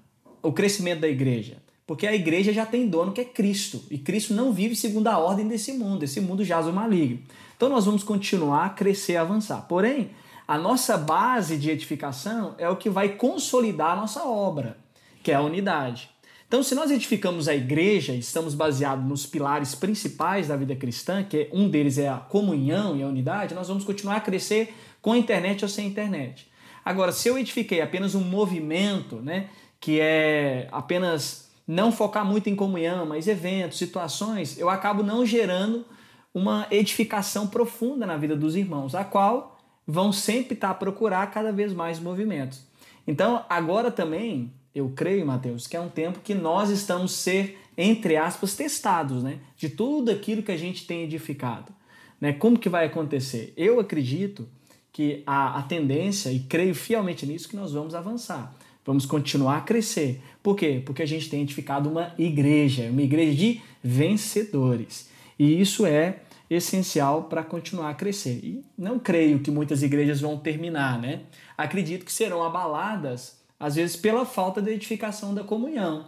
o 0.42 0.52
crescimento 0.52 1.02
da 1.02 1.08
igreja. 1.08 1.58
Porque 1.86 2.08
a 2.08 2.16
igreja 2.16 2.52
já 2.52 2.66
tem 2.66 2.88
dono 2.88 3.12
que 3.12 3.22
é 3.22 3.26
Cristo. 3.26 3.84
E 3.92 4.00
Cristo 4.00 4.34
não 4.34 4.52
vive 4.52 4.76
segundo 4.76 5.08
a 5.08 5.20
ordem 5.20 5.48
desse 5.48 5.72
mundo. 5.74 6.02
Esse 6.02 6.20
mundo 6.20 6.44
jaz 6.44 6.66
o 6.66 6.74
maligno. 6.74 7.20
Então 7.56 7.70
nós 7.70 7.86
vamos 7.86 8.04
continuar 8.04 8.66
a 8.66 8.70
crescer, 8.70 9.18
a 9.18 9.22
avançar. 9.22 9.68
Porém, 9.68 10.10
a 10.48 10.58
nossa 10.58 10.98
base 10.98 11.58
de 11.58 11.70
edificação 11.70 12.56
é 12.58 12.68
o 12.68 12.76
que 12.76 12.90
vai 12.90 13.10
consolidar 13.10 13.92
a 13.92 13.96
nossa 13.96 14.24
obra, 14.24 14.78
que 15.22 15.32
é 15.32 15.36
a 15.36 15.42
unidade. 15.42 16.10
Então, 16.48 16.64
se 16.64 16.76
nós 16.76 16.92
edificamos 16.92 17.48
a 17.48 17.56
igreja, 17.56 18.14
estamos 18.14 18.54
baseados 18.54 19.06
nos 19.06 19.26
pilares 19.26 19.74
principais 19.74 20.48
da 20.48 20.56
vida 20.56 20.76
cristã, 20.76 21.24
que 21.24 21.50
um 21.52 21.68
deles 21.68 21.98
é 21.98 22.10
a 22.10 22.18
comunhão 22.18 22.96
e 22.96 23.04
a 23.04 23.08
unidade, 23.08 23.56
nós 23.56 23.68
vamos 23.68 23.84
continuar 23.84 24.18
a 24.18 24.22
crescer 24.22 24.74
com 25.04 25.16
internet 25.16 25.64
ou 25.64 25.70
sem 25.70 25.86
internet. 25.86 26.48
Agora, 26.84 27.12
se 27.12 27.28
eu 27.28 27.38
edifiquei 27.38 27.82
apenas 27.82 28.16
um 28.16 28.24
movimento, 28.24 29.18
né, 29.18 29.50
que 29.80 30.00
é 30.00 30.68
apenas 30.72 31.52
não 31.68 31.92
focar 31.92 32.26
muito 32.26 32.50
em 32.50 32.56
comunhão, 32.56 33.06
mas 33.06 33.28
eventos, 33.28 33.78
situações, 33.78 34.58
eu 34.58 34.70
acabo 34.70 35.04
não 35.04 35.26
gerando 35.26 35.86
uma 36.34 36.66
edificação 36.72 37.48
profunda 37.48 38.06
na 38.06 38.16
vida 38.16 38.36
dos 38.36 38.56
irmãos, 38.56 38.96
a 38.96 39.04
qual 39.04 39.60
vão 39.86 40.14
sempre 40.14 40.54
estar 40.54 40.70
a 40.70 40.74
procurar 40.74 41.30
cada 41.32 41.52
vez 41.52 41.74
mais 41.74 42.00
movimentos. 42.00 42.62
Então, 43.06 43.46
agora 43.50 43.92
também, 43.92 44.54
eu 44.74 44.90
creio, 44.96 45.26
Mateus, 45.26 45.68
que 45.68 45.76
é 45.76 45.82
um 45.82 45.90
tempo 45.90 46.22
que 46.24 46.34
nós 46.34 46.70
estamos 46.70 47.12
ser, 47.12 47.60
entre 47.78 48.16
aspas, 48.16 48.56
testados, 48.56 49.22
né? 49.22 49.40
De 49.58 49.68
tudo 49.68 50.10
aquilo 50.10 50.42
que 50.42 50.52
a 50.52 50.58
gente 50.58 50.88
tem 50.88 51.04
edificado. 51.04 51.74
Né? 52.20 52.32
Como 52.32 52.58
que 52.58 52.70
vai 52.70 52.86
acontecer? 52.86 53.54
Eu 53.58 53.82
acredito 53.82 54.48
que 54.94 55.24
a, 55.26 55.58
a 55.58 55.64
tendência, 55.64 56.32
e 56.32 56.40
creio 56.40 56.76
fielmente 56.76 57.26
nisso, 57.26 57.50
que 57.50 57.56
nós 57.56 57.74
vamos 57.74 57.96
avançar. 57.96 58.54
Vamos 58.86 59.06
continuar 59.06 59.58
a 59.58 59.62
crescer. 59.62 60.22
Por 60.42 60.56
quê? 60.56 60.82
Porque 60.86 61.02
a 61.02 61.06
gente 61.06 61.30
tem 61.30 61.42
edificado 61.42 61.90
uma 61.90 62.14
igreja, 62.18 62.90
uma 62.92 63.02
igreja 63.02 63.36
de 63.36 63.62
vencedores. 63.84 65.10
E 65.40 65.60
isso 65.60 65.86
é 65.86 66.20
essencial 66.50 67.24
para 67.24 67.44
continuar 67.44 67.90
a 67.90 67.94
crescer. 67.96 68.40
E 68.44 68.64
não 68.78 69.00
creio 69.00 69.40
que 69.40 69.50
muitas 69.50 69.82
igrejas 69.82 70.22
vão 70.22 70.38
terminar, 70.38 71.00
né? 71.00 71.22
Acredito 71.58 72.06
que 72.06 72.14
serão 72.14 72.44
abaladas, 72.44 73.42
às 73.60 73.76
vezes, 73.76 73.96
pela 73.96 74.26
falta 74.26 74.62
de 74.62 74.72
edificação 74.72 75.34
da 75.34 75.44
comunhão. 75.44 76.06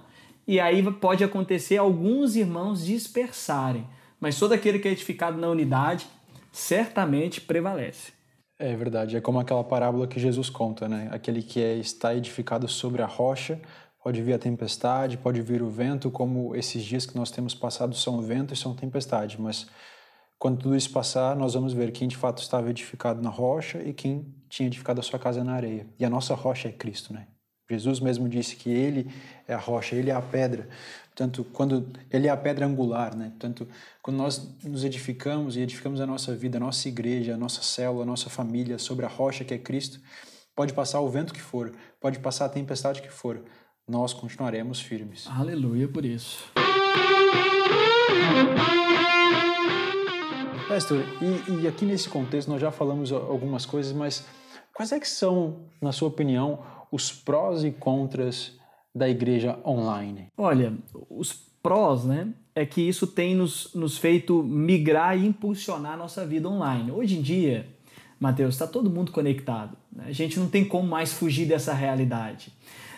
E 0.47 0.59
aí 0.59 0.83
pode 0.93 1.23
acontecer 1.23 1.77
alguns 1.77 2.35
irmãos 2.35 2.85
dispersarem. 2.85 3.87
Mas 4.19 4.37
todo 4.37 4.51
aquele 4.51 4.77
que 4.77 4.87
é 4.87 4.91
edificado 4.91 5.39
na 5.39 5.49
unidade 5.49 6.05
certamente 6.51 7.41
prevalece. 7.41 8.14
É 8.57 8.73
verdade, 8.75 9.17
é 9.17 9.21
como 9.21 9.39
aquela 9.39 9.63
parábola 9.63 10.07
que 10.07 10.17
Jesus 10.17 10.49
conta, 10.49 10.87
né? 10.87 11.09
Aquele 11.11 11.41
que 11.43 11.61
é, 11.61 11.75
está 11.75 12.15
edificado 12.15 12.67
sobre 12.69 13.01
a 13.01 13.05
rocha, 13.05 13.61
pode 14.01 14.21
vir 14.21 14.33
a 14.33 14.39
tempestade, 14.39 15.17
pode 15.17 15.41
vir 15.41 15.61
o 15.61 15.69
vento, 15.69 16.09
como 16.09 16.55
esses 16.55 16.83
dias 16.83 17.05
que 17.05 17.17
nós 17.17 17.31
temos 17.31 17.53
passado 17.53 17.93
são 17.93 18.21
vento 18.21 18.53
e 18.53 18.57
são 18.57 18.73
tempestade, 18.73 19.41
mas 19.41 19.67
quando 20.39 20.59
tudo 20.59 20.75
isso 20.75 20.91
passar, 20.91 21.35
nós 21.35 21.53
vamos 21.53 21.73
ver 21.73 21.91
quem 21.91 22.07
de 22.07 22.15
fato 22.15 22.41
estava 22.41 22.69
edificado 22.69 23.21
na 23.21 23.29
rocha 23.29 23.81
e 23.81 23.93
quem 23.93 24.33
tinha 24.47 24.67
edificado 24.67 24.99
a 25.01 25.03
sua 25.03 25.19
casa 25.19 25.43
na 25.43 25.53
areia. 25.53 25.87
E 25.99 26.05
a 26.05 26.09
nossa 26.09 26.33
rocha 26.33 26.69
é 26.69 26.71
Cristo, 26.71 27.13
né? 27.13 27.27
Jesus 27.69 27.99
mesmo 27.99 28.29
disse 28.29 28.55
que 28.55 28.69
ele 28.69 29.11
é 29.47 29.53
a 29.53 29.57
rocha, 29.57 29.95
ele 29.95 30.11
é 30.11 30.13
a 30.13 30.21
pedra. 30.21 30.67
Portanto, 31.07 31.45
quando 31.53 31.87
ele 32.11 32.27
é 32.27 32.29
a 32.29 32.37
pedra 32.37 32.65
angular, 32.65 33.15
né? 33.15 33.29
Portanto, 33.29 33.67
quando 34.01 34.17
nós 34.17 34.53
nos 34.63 34.83
edificamos 34.83 35.55
e 35.55 35.61
edificamos 35.61 36.01
a 36.01 36.05
nossa 36.05 36.35
vida, 36.35 36.57
a 36.57 36.59
nossa 36.59 36.87
igreja, 36.87 37.35
a 37.35 37.37
nossa 37.37 37.61
célula, 37.61 38.03
a 38.03 38.05
nossa 38.05 38.29
família 38.29 38.77
sobre 38.77 39.05
a 39.05 39.09
rocha 39.09 39.43
que 39.43 39.53
é 39.53 39.57
Cristo, 39.57 39.99
pode 40.55 40.73
passar 40.73 40.99
o 40.99 41.09
vento 41.09 41.33
que 41.33 41.41
for, 41.41 41.73
pode 41.99 42.19
passar 42.19 42.45
a 42.45 42.49
tempestade 42.49 43.01
que 43.01 43.09
for, 43.09 43.43
nós 43.87 44.13
continuaremos 44.13 44.81
firmes. 44.81 45.27
Aleluia 45.27 45.87
por 45.87 46.03
isso. 46.05 46.43
Pastor, 50.67 51.05
e, 51.21 51.61
e, 51.61 51.67
aqui 51.67 51.85
nesse 51.85 52.09
contexto 52.09 52.49
nós 52.49 52.59
já 52.59 52.71
falamos 52.71 53.11
algumas 53.11 53.65
coisas, 53.65 53.93
mas 53.93 54.25
quais 54.73 54.91
é 54.91 54.99
que 54.99 55.07
são, 55.07 55.69
na 55.79 55.91
sua 55.91 56.07
opinião, 56.07 56.65
os 56.91 57.11
prós 57.11 57.63
e 57.63 57.71
contras 57.71 58.53
da 58.93 59.09
igreja 59.09 59.57
online? 59.65 60.27
Olha, 60.37 60.73
os 61.09 61.33
prós, 61.61 62.05
né, 62.05 62.29
é 62.53 62.65
que 62.65 62.81
isso 62.81 63.07
tem 63.07 63.35
nos, 63.35 63.73
nos 63.73 63.97
feito 63.97 64.43
migrar 64.43 65.17
e 65.17 65.25
impulsionar 65.25 65.93
a 65.93 65.97
nossa 65.97 66.25
vida 66.25 66.47
online. 66.47 66.91
Hoje 66.91 67.17
em 67.17 67.21
dia, 67.21 67.67
Mateus, 68.19 68.55
está 68.55 68.65
todo 68.65 68.89
mundo 68.89 69.11
conectado. 69.11 69.75
Né? 69.91 70.05
A 70.07 70.11
gente 70.11 70.39
não 70.39 70.47
tem 70.47 70.63
como 70.63 70.87
mais 70.87 71.11
fugir 71.11 71.47
dessa 71.47 71.73
realidade. 71.73 72.53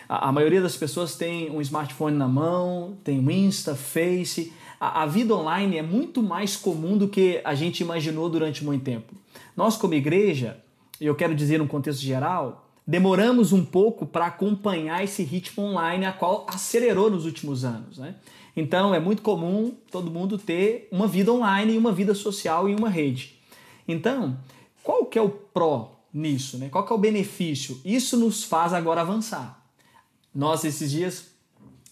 A, 0.08 0.28
a 0.28 0.32
maioria 0.32 0.60
das 0.60 0.76
pessoas 0.76 1.16
tem 1.16 1.50
um 1.50 1.60
smartphone 1.60 2.16
na 2.16 2.28
mão, 2.28 2.96
tem 3.02 3.18
o 3.18 3.30
Insta, 3.30 3.74
Face, 3.74 4.52
a, 4.80 5.02
a 5.02 5.06
vida 5.06 5.34
online 5.34 5.78
é 5.78 5.82
muito 5.82 6.22
mais 6.22 6.56
comum 6.56 6.96
do 6.96 7.08
que 7.08 7.40
a 7.44 7.54
gente 7.54 7.80
imaginou 7.80 8.28
durante 8.28 8.64
muito 8.64 8.84
tempo. 8.84 9.14
Nós, 9.56 9.76
como 9.76 9.94
igreja, 9.94 10.58
e 11.00 11.06
eu 11.06 11.14
quero 11.14 11.34
dizer 11.34 11.58
no 11.58 11.66
contexto 11.66 12.00
geral, 12.00 12.67
demoramos 12.88 13.52
um 13.52 13.62
pouco 13.62 14.06
para 14.06 14.24
acompanhar 14.24 15.04
esse 15.04 15.22
ritmo 15.22 15.62
online, 15.62 16.06
a 16.06 16.12
qual 16.12 16.46
acelerou 16.48 17.10
nos 17.10 17.26
últimos 17.26 17.62
anos. 17.62 17.98
Né? 17.98 18.14
Então 18.56 18.94
é 18.94 18.98
muito 18.98 19.20
comum 19.20 19.76
todo 19.90 20.10
mundo 20.10 20.38
ter 20.38 20.88
uma 20.90 21.06
vida 21.06 21.30
online 21.30 21.74
e 21.74 21.78
uma 21.78 21.92
vida 21.92 22.14
social 22.14 22.66
em 22.66 22.74
uma 22.74 22.88
rede. 22.88 23.38
Então, 23.86 24.38
qual 24.82 25.04
que 25.04 25.18
é 25.18 25.22
o 25.22 25.28
pró 25.28 26.00
nisso? 26.14 26.56
Né? 26.56 26.70
Qual 26.70 26.86
que 26.86 26.90
é 26.90 26.96
o 26.96 26.98
benefício? 26.98 27.78
Isso 27.84 28.16
nos 28.16 28.42
faz 28.42 28.72
agora 28.72 29.02
avançar. 29.02 29.62
Nós, 30.34 30.64
esses 30.64 30.90
dias, 30.90 31.26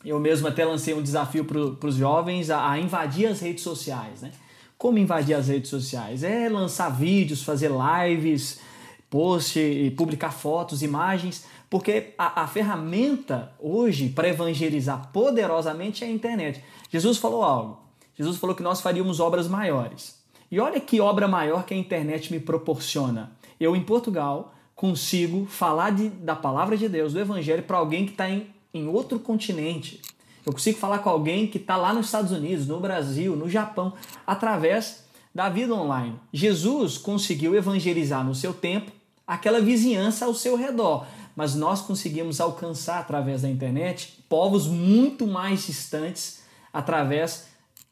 eu 0.03 0.19
mesmo 0.19 0.49
até 0.49 0.65
lancei 0.65 0.95
um 0.95 1.03
desafio 1.03 1.45
para 1.45 1.87
os 1.89 1.97
jovens 1.97 2.49
a, 2.49 2.71
a, 2.71 2.81
invadir 2.81 3.27
as 3.27 3.41
redes 3.41 3.63
sociais. 3.63 4.23
Né? 4.23 4.33
Como 4.79 4.97
invadir 4.97 5.35
as 5.35 5.49
redes 5.49 5.69
sociais? 5.69 6.23
É 6.23 6.49
lançar 6.49 6.89
vídeos, 6.89 7.43
fazer 7.43 7.71
lives, 7.71 8.61
post, 9.09 9.95
publicar 9.97 10.31
fotos, 10.31 10.83
imagens, 10.83 11.45
porque 11.71 12.15
a, 12.19 12.43
a 12.43 12.47
ferramenta 12.47 13.53
hoje 13.59 14.09
para 14.09 14.29
evangelizar 14.29 15.11
poderosamente 15.13 16.05
é 16.05 16.07
a 16.07 16.11
internet. 16.11 16.63
Jesus 16.91 17.19
falou 17.19 17.43
algo. 17.43 17.81
Jesus 18.15 18.39
falou 18.39 18.57
que 18.57 18.63
nós 18.63 18.81
faríamos 18.81 19.21
obras 19.21 19.49
maiores. 19.49 20.23
E 20.51 20.61
olha 20.61 20.81
que 20.81 21.01
obra 21.01 21.27
maior 21.27 21.65
que 21.65 21.75
a 21.75 21.77
internet 21.77 22.33
me 22.33 22.41
proporciona. 22.41 23.33
Eu, 23.59 23.75
em 23.75 23.83
Portugal, 23.83 24.55
consigo 24.75 25.47
falar 25.47 25.91
de, 25.91 26.09
da 26.09 26.37
palavra 26.37 26.77
de 26.77 26.89
Deus, 26.89 27.13
do 27.13 27.21
Evangelho, 27.21 27.63
para 27.63 27.79
alguém 27.79 28.07
que 28.07 28.13
está 28.13 28.31
em 28.31 28.55
em 28.77 28.87
outro 28.87 29.19
continente. 29.19 30.01
Eu 30.45 30.53
consigo 30.53 30.79
falar 30.79 30.99
com 30.99 31.11
alguém 31.11 31.47
que 31.47 31.59
está 31.59 31.77
lá 31.77 31.93
nos 31.93 32.07
Estados 32.07 32.31
Unidos, 32.31 32.67
no 32.67 32.79
Brasil, 32.79 33.35
no 33.35 33.49
Japão, 33.49 33.95
através 34.27 35.05
da 35.37 35.51
vida 35.51 35.75
online. 35.75 36.19
Jesus 36.33 36.97
conseguiu 36.97 37.55
evangelizar 37.55 38.25
no 38.25 38.35
seu 38.35 38.55
tempo 38.55 38.91
aquela 39.27 39.61
vizinhança 39.61 40.25
ao 40.25 40.33
seu 40.33 40.57
redor, 40.57 41.07
mas 41.37 41.55
nós 41.55 41.83
conseguimos 41.83 42.41
alcançar 42.41 43.01
através 43.01 43.43
da 43.43 43.51
internet 43.51 44.25
povos 44.31 44.67
muito 44.67 45.27
mais 45.27 45.67
distantes 45.67 46.41
através 46.73 47.49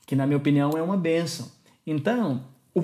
que 0.06 0.16
na 0.16 0.26
minha 0.26 0.38
opinião 0.38 0.70
é 0.70 0.80
uma 0.80 0.96
bênção. 0.96 1.52
Então, 1.86 2.46
o, 2.74 2.80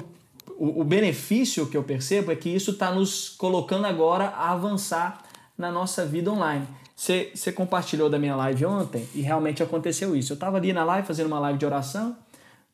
o, 0.59 0.83
o 0.83 0.85
benefício 0.85 1.67
que 1.67 1.77
eu 1.79 1.83
percebo 1.83 2.31
é 2.31 2.37
que 2.37 2.51
isso 2.51 2.73
está 2.73 2.91
nos 2.91 3.31
colocando 3.31 3.87
agora 3.87 4.27
a 4.27 4.51
avançar 4.51 5.23
na 5.57 5.73
nossa 5.73 6.05
vida 6.05 6.31
online. 6.31 6.67
Você 6.95 7.51
compartilhou 7.51 8.11
da 8.11 8.19
minha 8.19 8.37
live 8.37 8.67
ontem 8.67 9.09
e 9.15 9.23
realmente 9.23 9.63
aconteceu 9.63 10.15
isso. 10.15 10.33
Eu 10.33 10.35
estava 10.35 10.59
ali 10.59 10.71
na 10.75 10.85
live 10.85 11.07
fazendo 11.07 11.29
uma 11.29 11.39
live 11.39 11.59
de 11.59 11.65
oração 11.65 12.15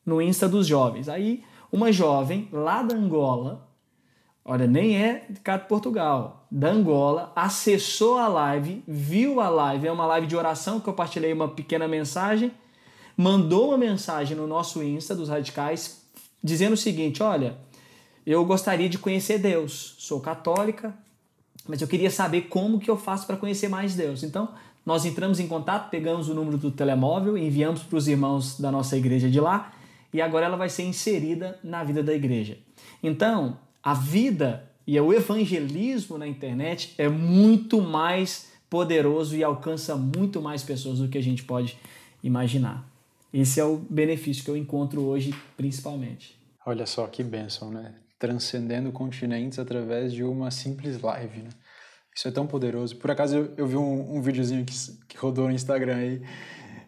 no 0.04 0.20
Insta 0.20 0.48
dos 0.48 0.66
jovens. 0.66 1.08
Aí 1.08 1.44
uma 1.72 1.92
jovem 1.92 2.48
lá 2.52 2.82
da 2.82 2.94
Angola, 2.94 3.68
olha, 4.44 4.66
nem 4.66 4.96
é 4.96 5.26
de 5.28 5.40
cá 5.40 5.56
de 5.56 5.66
Portugal, 5.66 6.46
da 6.50 6.68
Angola, 6.68 7.32
acessou 7.34 8.18
a 8.18 8.28
live, 8.28 8.82
viu 8.86 9.40
a 9.40 9.48
live, 9.48 9.88
é 9.88 9.92
uma 9.92 10.06
live 10.06 10.26
de 10.26 10.36
oração 10.36 10.80
que 10.80 10.88
eu 10.88 10.92
compartilhei 10.92 11.32
uma 11.32 11.48
pequena 11.48 11.88
mensagem, 11.88 12.52
mandou 13.16 13.68
uma 13.68 13.78
mensagem 13.78 14.36
no 14.36 14.46
nosso 14.46 14.82
Insta 14.82 15.14
dos 15.14 15.28
radicais 15.28 16.02
dizendo 16.42 16.74
o 16.74 16.76
seguinte: 16.76 17.22
olha, 17.22 17.56
eu 18.24 18.44
gostaria 18.44 18.88
de 18.88 18.98
conhecer 18.98 19.38
Deus, 19.38 19.96
sou 19.98 20.20
católica, 20.20 20.94
mas 21.66 21.82
eu 21.82 21.88
queria 21.88 22.10
saber 22.10 22.42
como 22.42 22.78
que 22.78 22.90
eu 22.90 22.96
faço 22.96 23.26
para 23.26 23.36
conhecer 23.36 23.68
mais 23.68 23.94
Deus. 23.94 24.22
Então, 24.22 24.48
nós 24.84 25.04
entramos 25.04 25.40
em 25.40 25.48
contato, 25.48 25.90
pegamos 25.90 26.28
o 26.28 26.34
número 26.34 26.56
do 26.56 26.70
telemóvel, 26.70 27.36
enviamos 27.36 27.82
para 27.82 27.98
os 27.98 28.06
irmãos 28.06 28.60
da 28.60 28.70
nossa 28.70 28.96
igreja 28.96 29.28
de 29.28 29.40
lá 29.40 29.72
e 30.12 30.20
agora 30.20 30.46
ela 30.46 30.56
vai 30.56 30.68
ser 30.68 30.84
inserida 30.84 31.58
na 31.62 31.84
vida 31.84 32.02
da 32.02 32.14
igreja. 32.14 32.58
Então, 33.02 33.58
a 33.82 33.94
vida 33.94 34.70
e 34.86 34.98
o 35.00 35.12
evangelismo 35.12 36.16
na 36.16 36.26
internet 36.26 36.94
é 36.96 37.08
muito 37.08 37.80
mais 37.80 38.52
poderoso 38.70 39.36
e 39.36 39.44
alcança 39.44 39.96
muito 39.96 40.40
mais 40.40 40.62
pessoas 40.62 40.98
do 40.98 41.08
que 41.08 41.18
a 41.18 41.22
gente 41.22 41.44
pode 41.44 41.78
imaginar. 42.22 42.88
Esse 43.32 43.60
é 43.60 43.64
o 43.64 43.76
benefício 43.76 44.44
que 44.44 44.50
eu 44.50 44.56
encontro 44.56 45.02
hoje, 45.02 45.34
principalmente. 45.56 46.38
Olha 46.64 46.86
só 46.86 47.06
que 47.06 47.22
bênção, 47.22 47.70
né? 47.70 47.94
transcendendo 48.18 48.90
continentes 48.92 49.58
através 49.58 50.12
de 50.12 50.22
uma 50.24 50.50
simples 50.50 51.00
live, 51.00 51.42
né? 51.42 51.50
Isso 52.14 52.28
é 52.28 52.30
tão 52.30 52.46
poderoso. 52.46 52.96
Por 52.96 53.10
acaso 53.10 53.36
eu, 53.36 53.54
eu 53.58 53.66
vi 53.66 53.76
um, 53.76 54.16
um 54.16 54.22
videozinho 54.22 54.64
que, 54.64 54.72
que 55.06 55.18
rodou 55.18 55.48
no 55.48 55.54
Instagram 55.54 55.96
aí, 55.96 56.22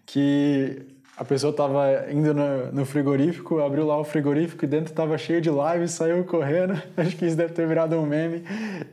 que 0.06 0.87
A 1.18 1.25
pessoa 1.25 1.50
estava 1.50 2.12
indo 2.12 2.32
no, 2.32 2.70
no, 2.70 2.87
frigorífico, 2.87 3.58
abriu 3.58 3.84
lá 3.84 3.98
o 3.98 4.04
frigorífico 4.04 4.64
e 4.64 4.68
dentro 4.68 4.92
estava 4.92 5.18
cheio 5.18 5.40
de 5.40 5.50
lives, 5.50 5.90
saiu 5.90 6.25
correndo. 6.25 6.80
Acho 6.96 7.16
que 7.16 7.26
isso 7.26 7.37
deve 7.37 7.52
ter 7.52 7.66
virado 7.66 7.96
um 7.96 8.06
meme. 8.06 8.44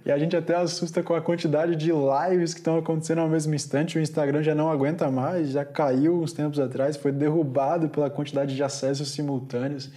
E 0.04 0.12
a 0.12 0.18
gente 0.18 0.36
até 0.36 0.56
assusta 0.56 1.04
com 1.04 1.14
a 1.14 1.22
quantidade 1.22 1.76
de 1.76 1.92
lives 1.92 2.56
que 2.56 2.62
estão 2.62 2.80
acontecendo 2.80 3.20
ao 3.20 3.30
mesmo 3.30 3.54
instante. 3.54 4.00
O 4.00 4.02
Instagram 4.02 4.42
já 4.42 4.56
não 4.56 4.72
aguenta 4.72 5.12
mais, 5.12 5.50
já 5.50 5.64
caiu 5.64 6.20
uns 6.20 6.34
tempos 6.34 6.60
atrás, 6.60 6.98
foi 6.98 7.12
derrubado 7.12 7.90
pela 7.90 8.10
quantidade 8.10 8.56
de 8.56 8.64
acessos 8.64 9.12
simultâneos. 9.12 9.92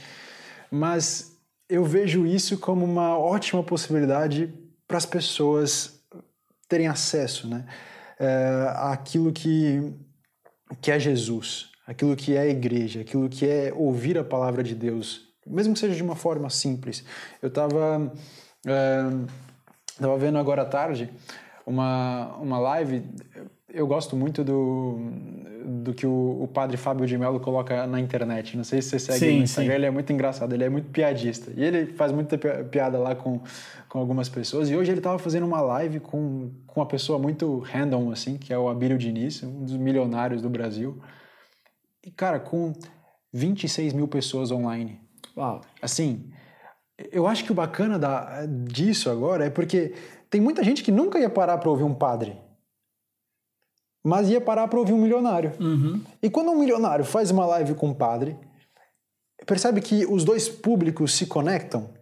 Mas 0.70 1.34
eu 1.66 1.82
vejo 1.82 2.26
isso 2.26 2.58
como 2.58 2.84
uma 2.84 3.18
ótima 3.18 3.62
possibilidade 3.62 4.52
para 4.86 4.98
as 4.98 5.06
pessoas 5.06 5.98
terem 6.68 6.88
acesso 6.88 7.48
né, 7.48 7.64
é, 8.20 8.70
àquilo 8.76 9.32
que, 9.32 9.94
que 10.82 10.90
é 10.90 11.00
Jesus 11.00 11.70
aquilo 11.88 12.14
que 12.14 12.36
é 12.36 12.48
igreja, 12.50 13.00
aquilo 13.00 13.28
que 13.28 13.48
é 13.48 13.72
ouvir 13.74 14.18
a 14.18 14.22
palavra 14.22 14.62
de 14.62 14.74
Deus, 14.74 15.26
mesmo 15.46 15.72
que 15.72 15.80
seja 15.80 15.94
de 15.94 16.02
uma 16.02 16.14
forma 16.14 16.50
simples. 16.50 17.02
Eu 17.42 17.48
estava 17.48 18.12
é, 18.66 19.02
tava 19.98 20.18
vendo 20.18 20.36
agora 20.38 20.62
à 20.62 20.66
tarde 20.66 21.10
uma, 21.66 22.36
uma 22.40 22.58
live, 22.58 23.02
eu 23.72 23.86
gosto 23.86 24.16
muito 24.16 24.42
do, 24.42 24.98
do 25.64 25.92
que 25.92 26.06
o, 26.06 26.42
o 26.42 26.48
padre 26.48 26.76
Fábio 26.76 27.06
de 27.06 27.16
Mello 27.18 27.38
coloca 27.40 27.86
na 27.86 28.00
internet. 28.00 28.56
Não 28.56 28.64
sei 28.64 28.80
se 28.80 28.90
você 28.90 28.98
segue 28.98 29.18
sim, 29.18 29.36
no 29.36 29.42
Instagram, 29.44 29.70
sim. 29.70 29.76
ele 29.76 29.86
é 29.86 29.90
muito 29.90 30.12
engraçado, 30.12 30.52
ele 30.54 30.64
é 30.64 30.68
muito 30.68 30.88
piadista. 30.90 31.52
E 31.54 31.62
ele 31.62 31.86
faz 31.92 32.10
muita 32.10 32.38
piada 32.38 32.98
lá 32.98 33.14
com, 33.14 33.40
com 33.88 33.98
algumas 33.98 34.28
pessoas. 34.28 34.70
E 34.70 34.76
hoje 34.76 34.90
ele 34.90 35.00
estava 35.00 35.18
fazendo 35.18 35.46
uma 35.46 35.60
live 35.60 36.00
com, 36.00 36.50
com 36.66 36.80
uma 36.80 36.86
pessoa 36.86 37.18
muito 37.18 37.58
random, 37.58 38.10
assim, 38.10 38.38
que 38.38 38.52
é 38.52 38.58
o 38.58 38.68
Abílio 38.68 38.96
Diniz, 38.96 39.42
um 39.42 39.64
dos 39.64 39.76
milionários 39.76 40.40
do 40.40 40.48
Brasil. 40.48 40.98
Cara, 42.16 42.40
com 42.40 42.72
26 43.32 43.92
mil 43.92 44.08
pessoas 44.08 44.50
online. 44.50 45.00
Uau. 45.36 45.60
Assim, 45.80 46.30
eu 47.12 47.26
acho 47.26 47.44
que 47.44 47.52
o 47.52 47.54
bacana 47.54 47.98
da, 47.98 48.44
disso 48.46 49.10
agora 49.10 49.46
é 49.46 49.50
porque 49.50 49.94
tem 50.28 50.40
muita 50.40 50.64
gente 50.64 50.82
que 50.82 50.90
nunca 50.90 51.18
ia 51.18 51.30
parar 51.30 51.58
para 51.58 51.70
ouvir 51.70 51.84
um 51.84 51.94
padre, 51.94 52.36
mas 54.04 54.28
ia 54.28 54.40
parar 54.40 54.68
para 54.68 54.78
ouvir 54.78 54.92
um 54.92 55.02
milionário. 55.02 55.52
Uhum. 55.60 56.02
E 56.22 56.28
quando 56.28 56.50
um 56.50 56.58
milionário 56.58 57.04
faz 57.04 57.30
uma 57.30 57.46
live 57.46 57.74
com 57.74 57.88
um 57.88 57.94
padre, 57.94 58.36
percebe 59.46 59.80
que 59.80 60.04
os 60.06 60.24
dois 60.24 60.48
públicos 60.48 61.14
se 61.14 61.26
conectam. 61.26 61.94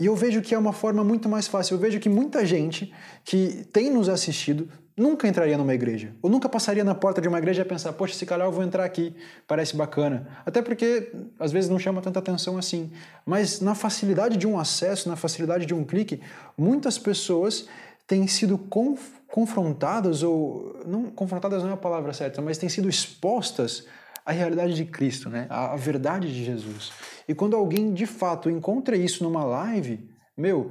E 0.00 0.06
eu 0.06 0.16
vejo 0.16 0.42
que 0.42 0.54
é 0.54 0.58
uma 0.58 0.72
forma 0.72 1.04
muito 1.04 1.28
mais 1.28 1.46
fácil. 1.46 1.74
Eu 1.74 1.78
vejo 1.78 2.00
que 2.00 2.08
muita 2.08 2.44
gente 2.44 2.92
que 3.24 3.64
tem 3.72 3.90
nos 3.90 4.08
assistido 4.08 4.68
nunca 4.96 5.26
entraria 5.26 5.56
numa 5.56 5.74
igreja. 5.74 6.14
Ou 6.22 6.30
nunca 6.30 6.48
passaria 6.48 6.84
na 6.84 6.94
porta 6.94 7.20
de 7.20 7.28
uma 7.28 7.38
igreja 7.38 7.62
e 7.62 7.64
pensar, 7.64 7.92
poxa, 7.92 8.14
se 8.14 8.26
calhar 8.26 8.46
eu 8.46 8.52
vou 8.52 8.62
entrar 8.62 8.84
aqui, 8.84 9.14
parece 9.46 9.76
bacana. 9.76 10.28
Até 10.44 10.60
porque 10.62 11.12
às 11.38 11.52
vezes 11.52 11.70
não 11.70 11.78
chama 11.78 12.00
tanta 12.00 12.18
atenção 12.18 12.58
assim. 12.58 12.92
Mas 13.24 13.60
na 13.60 13.74
facilidade 13.74 14.36
de 14.36 14.46
um 14.46 14.58
acesso, 14.58 15.08
na 15.08 15.16
facilidade 15.16 15.66
de 15.66 15.74
um 15.74 15.84
clique, 15.84 16.20
muitas 16.56 16.98
pessoas 16.98 17.66
têm 18.06 18.26
sido 18.26 18.58
conf 18.58 19.22
confrontadas, 19.28 20.22
ou. 20.22 20.78
Não, 20.86 21.10
confrontadas 21.10 21.62
não 21.62 21.70
é 21.70 21.72
a 21.72 21.76
palavra 21.76 22.12
certa, 22.12 22.42
mas 22.42 22.58
têm 22.58 22.68
sido 22.68 22.86
expostas 22.86 23.86
à 24.26 24.30
realidade 24.30 24.74
de 24.74 24.84
Cristo, 24.84 25.30
né? 25.30 25.46
à, 25.48 25.72
à 25.72 25.76
verdade 25.76 26.32
de 26.32 26.44
Jesus. 26.44 26.92
E 27.26 27.34
quando 27.34 27.56
alguém 27.56 27.94
de 27.94 28.04
fato 28.04 28.50
encontra 28.50 28.94
isso 28.94 29.24
numa 29.24 29.42
live, 29.42 30.06
meu, 30.36 30.70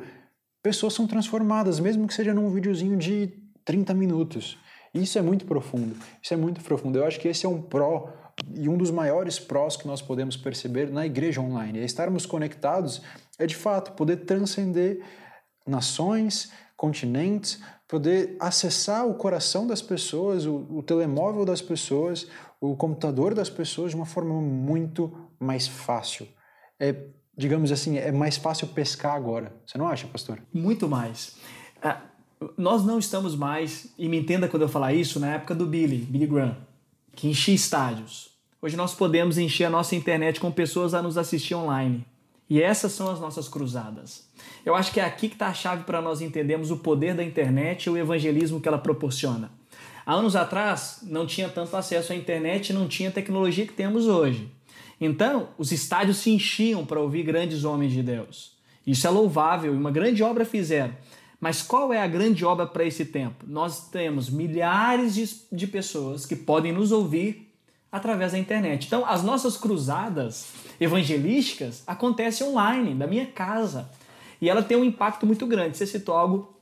pessoas 0.62 0.94
são 0.94 1.08
transformadas, 1.08 1.80
mesmo 1.80 2.08
que 2.08 2.14
seja 2.14 2.36
num 2.36 2.50
videozinho 2.50 2.96
de 2.98 3.41
30 3.66 3.94
minutos. 3.94 4.58
Isso 4.94 5.18
é 5.18 5.22
muito 5.22 5.46
profundo. 5.46 5.96
Isso 6.22 6.34
é 6.34 6.38
muito 6.38 6.62
profundo. 6.62 6.98
Eu 6.98 7.06
acho 7.06 7.20
que 7.20 7.28
esse 7.28 7.46
é 7.46 7.50
um 7.50 7.62
pró 7.62 8.12
e 8.54 8.68
um 8.68 8.78
dos 8.78 8.92
maiores 8.92 9.40
prós 9.40 9.78
que 9.78 9.88
nós 9.88 10.02
podemos 10.02 10.36
perceber 10.36 10.92
na 10.92 11.06
igreja 11.06 11.42
online. 11.42 11.80
É 11.80 11.86
estarmos 11.86 12.26
conectados, 12.26 13.02
é 13.40 13.46
de 13.46 13.56
fato 13.56 13.94
poder 13.94 14.18
transcender 14.18 15.02
nações, 15.66 16.52
continentes, 16.76 17.62
poder 17.88 18.36
acessar 18.40 19.08
o 19.08 19.14
coração 19.14 19.68
das 19.68 19.82
pessoas, 19.82 20.46
o, 20.46 20.66
o 20.70 20.84
telemóvel 20.84 21.46
das 21.46 21.62
pessoas, 21.62 22.28
o 22.60 22.76
computador 22.76 23.34
das 23.34 23.50
pessoas 23.50 23.92
de 23.92 23.96
uma 23.96 24.06
forma 24.06 24.42
muito 24.42 25.30
mais 25.40 25.68
fácil. 25.68 26.28
É, 26.80 26.96
digamos 27.38 27.72
assim, 27.72 27.98
é 27.98 28.12
mais 28.12 28.38
fácil 28.38 28.68
pescar 28.68 29.16
agora. 29.16 29.54
Você 29.66 29.78
não 29.78 29.88
acha, 29.88 30.08
pastor? 30.08 30.42
Muito 30.54 30.88
mais. 30.88 31.38
Ah, 31.82 32.02
nós 32.58 32.84
não 32.86 32.98
estamos 32.98 33.36
mais, 33.36 33.88
e 33.98 34.10
me 34.10 34.18
entenda 34.18 34.48
quando 34.48 34.64
eu 34.64 34.70
falar 34.70 34.94
isso, 34.94 35.20
na 35.20 35.36
época 35.36 35.54
do 35.54 35.66
Billy, 35.66 35.98
Billy 35.98 36.28
Graham, 36.28 36.58
que 37.16 37.28
enchia 37.28 37.54
estádios. 37.54 38.30
Hoje 38.62 38.76
nós 38.76 38.94
podemos 38.94 39.38
encher 39.38 39.66
a 39.66 39.70
nossa 39.70 39.96
internet 39.96 40.40
com 40.40 40.52
pessoas 40.52 40.94
a 40.94 41.02
nos 41.02 41.18
assistir 41.18 41.56
online. 41.56 42.06
E 42.50 42.62
essas 42.62 42.92
são 42.92 43.10
as 43.10 43.20
nossas 43.20 43.48
cruzadas. 43.48 44.28
Eu 44.66 44.76
acho 44.76 44.92
que 44.92 45.00
é 45.00 45.06
aqui 45.06 45.30
que 45.30 45.36
está 45.36 45.48
a 45.48 45.54
chave 45.54 45.84
para 45.84 46.02
nós 46.02 46.22
entendermos 46.22 46.70
o 46.70 46.78
poder 46.78 47.16
da 47.16 47.24
internet 47.24 47.86
e 47.86 47.90
o 47.90 47.98
evangelismo 47.98 48.60
que 48.60 48.68
ela 48.68 48.78
proporciona. 48.78 49.50
Há 50.06 50.14
anos 50.14 50.36
atrás, 50.36 51.00
não 51.04 51.26
tinha 51.26 51.48
tanto 51.48 51.76
acesso 51.78 52.12
à 52.12 52.16
internet, 52.16 52.74
não 52.74 52.88
tinha 52.88 53.10
a 53.10 53.12
tecnologia 53.12 53.66
que 53.66 53.74
temos 53.74 54.06
hoje. 54.08 54.52
Então, 55.00 55.50
os 55.58 55.72
estádios 55.72 56.18
se 56.18 56.30
enchiam 56.30 56.86
para 56.86 57.00
ouvir 57.00 57.24
grandes 57.24 57.64
homens 57.64 57.94
de 57.94 58.04
Deus. 58.04 58.52
Isso 58.86 59.08
é 59.08 59.10
louvável 59.10 59.74
e 59.74 59.78
uma 59.78 59.92
grande 59.92 60.22
obra 60.22 60.44
fizeram. 60.44 60.94
Mas 61.42 61.64
qual 61.64 61.92
é 61.92 62.00
a 62.00 62.08
grande 62.08 62.46
obra 62.46 62.68
para 62.68 62.86
esse 62.86 63.04
tempo? 63.04 63.46
Nós 63.48 63.90
temos 63.90 64.30
milhares 64.30 65.16
de, 65.16 65.28
de 65.52 65.66
pessoas 65.66 66.24
que 66.24 66.36
podem 66.36 66.72
nos 66.72 66.92
ouvir 66.92 67.52
através 67.92 68.34
da 68.34 68.38
internet. 68.38 68.86
Então, 68.86 69.04
as 69.04 69.24
nossas 69.24 69.58
cruzadas 69.58 70.50
evangelísticas 70.80 71.82
acontecem 71.88 72.46
online, 72.46 72.94
da 72.94 73.08
minha 73.08 73.26
casa. 73.26 73.90
E 74.40 74.48
ela 74.48 74.62
tem 74.62 74.78
um 74.78 74.86
impacto 74.86 75.26
muito 75.26 75.48
grande. 75.48 75.78
Você 75.78 75.88
citou 75.88 76.16
algo 76.16 76.56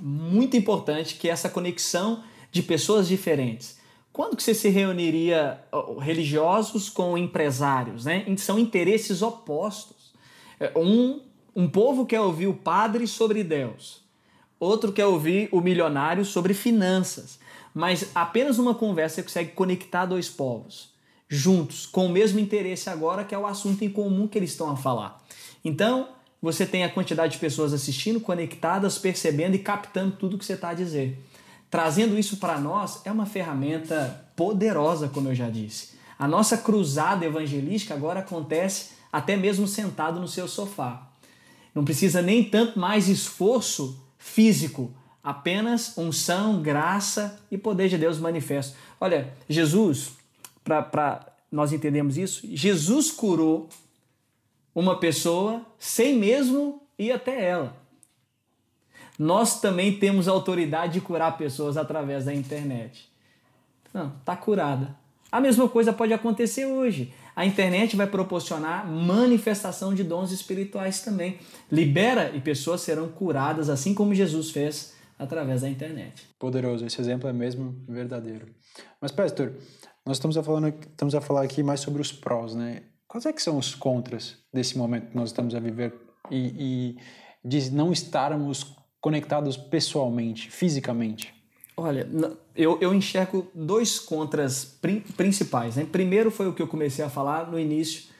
muito 0.00 0.56
importante, 0.56 1.14
que 1.14 1.28
é 1.28 1.30
essa 1.30 1.48
conexão 1.48 2.24
de 2.50 2.60
pessoas 2.60 3.06
diferentes. 3.06 3.78
Quando 4.12 4.36
que 4.36 4.42
você 4.42 4.52
se 4.52 4.68
reuniria 4.68 5.62
religiosos 6.00 6.88
com 6.88 7.16
empresários? 7.16 8.04
Né? 8.04 8.26
São 8.36 8.58
interesses 8.58 9.22
opostos. 9.22 10.12
É, 10.58 10.76
um, 10.76 11.20
um 11.54 11.68
povo 11.68 12.04
quer 12.04 12.20
ouvir 12.20 12.48
o 12.48 12.54
padre 12.54 13.06
sobre 13.06 13.44
Deus 13.44 14.07
outro 14.58 14.92
quer 14.92 15.06
ouvir 15.06 15.48
o 15.52 15.60
milionário 15.60 16.24
sobre 16.24 16.54
finanças. 16.54 17.38
Mas 17.74 18.10
apenas 18.14 18.58
uma 18.58 18.74
conversa 18.74 19.22
consegue 19.22 19.52
conectar 19.52 20.06
dois 20.06 20.28
povos 20.28 20.96
juntos, 21.28 21.86
com 21.86 22.06
o 22.06 22.08
mesmo 22.08 22.38
interesse 22.38 22.88
agora, 22.88 23.24
que 23.24 23.34
é 23.34 23.38
o 23.38 23.46
assunto 23.46 23.84
em 23.84 23.90
comum 23.90 24.26
que 24.26 24.38
eles 24.38 24.50
estão 24.50 24.70
a 24.70 24.76
falar. 24.76 25.22
Então, 25.64 26.08
você 26.40 26.64
tem 26.64 26.84
a 26.84 26.88
quantidade 26.88 27.32
de 27.32 27.38
pessoas 27.38 27.72
assistindo, 27.72 28.20
conectadas, 28.20 28.96
percebendo 28.96 29.54
e 29.54 29.58
captando 29.58 30.16
tudo 30.16 30.38
que 30.38 30.44
você 30.44 30.54
está 30.54 30.70
a 30.70 30.74
dizer. 30.74 31.22
Trazendo 31.70 32.18
isso 32.18 32.38
para 32.38 32.58
nós 32.58 33.02
é 33.04 33.12
uma 33.12 33.26
ferramenta 33.26 34.24
poderosa, 34.34 35.08
como 35.08 35.28
eu 35.28 35.34
já 35.34 35.50
disse. 35.50 35.98
A 36.18 36.26
nossa 36.26 36.56
cruzada 36.56 37.26
evangelística 37.26 37.92
agora 37.92 38.20
acontece 38.20 38.92
até 39.12 39.36
mesmo 39.36 39.66
sentado 39.66 40.18
no 40.18 40.28
seu 40.28 40.48
sofá. 40.48 41.10
Não 41.74 41.84
precisa 41.84 42.22
nem 42.22 42.42
tanto 42.42 42.78
mais 42.78 43.08
esforço 43.08 44.02
físico, 44.18 44.92
apenas 45.22 45.96
unção, 45.96 46.60
graça 46.60 47.40
e 47.50 47.56
poder 47.56 47.88
de 47.88 47.96
Deus 47.96 48.18
manifesto. 48.18 48.76
Olha, 49.00 49.32
Jesus, 49.48 50.12
para 50.64 51.26
nós 51.50 51.72
entendermos 51.72 52.18
isso, 52.18 52.46
Jesus 52.50 53.10
curou 53.10 53.68
uma 54.74 54.98
pessoa 54.98 55.64
sem 55.78 56.16
mesmo 56.16 56.82
ir 56.98 57.12
até 57.12 57.48
ela. 57.48 57.76
Nós 59.18 59.60
também 59.60 59.98
temos 59.98 60.28
autoridade 60.28 60.94
de 60.94 61.00
curar 61.00 61.36
pessoas 61.36 61.76
através 61.76 62.24
da 62.24 62.34
internet. 62.34 63.10
Não, 63.92 64.14
está 64.20 64.36
curada. 64.36 64.96
A 65.30 65.40
mesma 65.40 65.68
coisa 65.68 65.92
pode 65.92 66.12
acontecer 66.12 66.66
hoje. 66.66 67.12
A 67.38 67.46
internet 67.46 67.94
vai 67.94 68.08
proporcionar 68.08 68.84
manifestação 68.84 69.94
de 69.94 70.02
dons 70.02 70.32
espirituais 70.32 71.02
também. 71.02 71.38
Libera 71.70 72.34
e 72.34 72.40
pessoas 72.40 72.80
serão 72.80 73.06
curadas, 73.06 73.70
assim 73.70 73.94
como 73.94 74.12
Jesus 74.12 74.50
fez 74.50 74.94
através 75.16 75.60
da 75.60 75.68
internet. 75.68 76.28
Poderoso, 76.36 76.84
esse 76.84 77.00
exemplo 77.00 77.30
é 77.30 77.32
mesmo 77.32 77.76
verdadeiro. 77.86 78.48
Mas, 79.00 79.12
pastor, 79.12 79.52
nós 80.04 80.16
estamos 80.16 80.36
a, 80.36 80.42
falando, 80.42 80.74
estamos 80.80 81.14
a 81.14 81.20
falar 81.20 81.44
aqui 81.44 81.62
mais 81.62 81.78
sobre 81.78 82.02
os 82.02 82.10
prós, 82.10 82.56
né? 82.56 82.82
Quais 83.06 83.24
é 83.24 83.32
que 83.32 83.40
são 83.40 83.56
os 83.56 83.72
contras 83.72 84.38
desse 84.52 84.76
momento 84.76 85.10
que 85.10 85.16
nós 85.16 85.28
estamos 85.28 85.54
a 85.54 85.60
viver 85.60 85.94
e, 86.32 86.96
e 86.96 86.96
de 87.44 87.70
não 87.70 87.92
estarmos 87.92 88.74
conectados 89.00 89.56
pessoalmente, 89.56 90.50
fisicamente? 90.50 91.37
Olha, 91.80 92.08
eu, 92.56 92.76
eu 92.80 92.92
enxergo 92.92 93.46
dois 93.54 94.00
contras 94.00 94.76
principais. 95.16 95.76
Né? 95.76 95.86
Primeiro 95.90 96.28
foi 96.28 96.48
o 96.48 96.52
que 96.52 96.60
eu 96.60 96.66
comecei 96.66 97.04
a 97.04 97.08
falar 97.08 97.48
no 97.48 97.58
início 97.58 98.10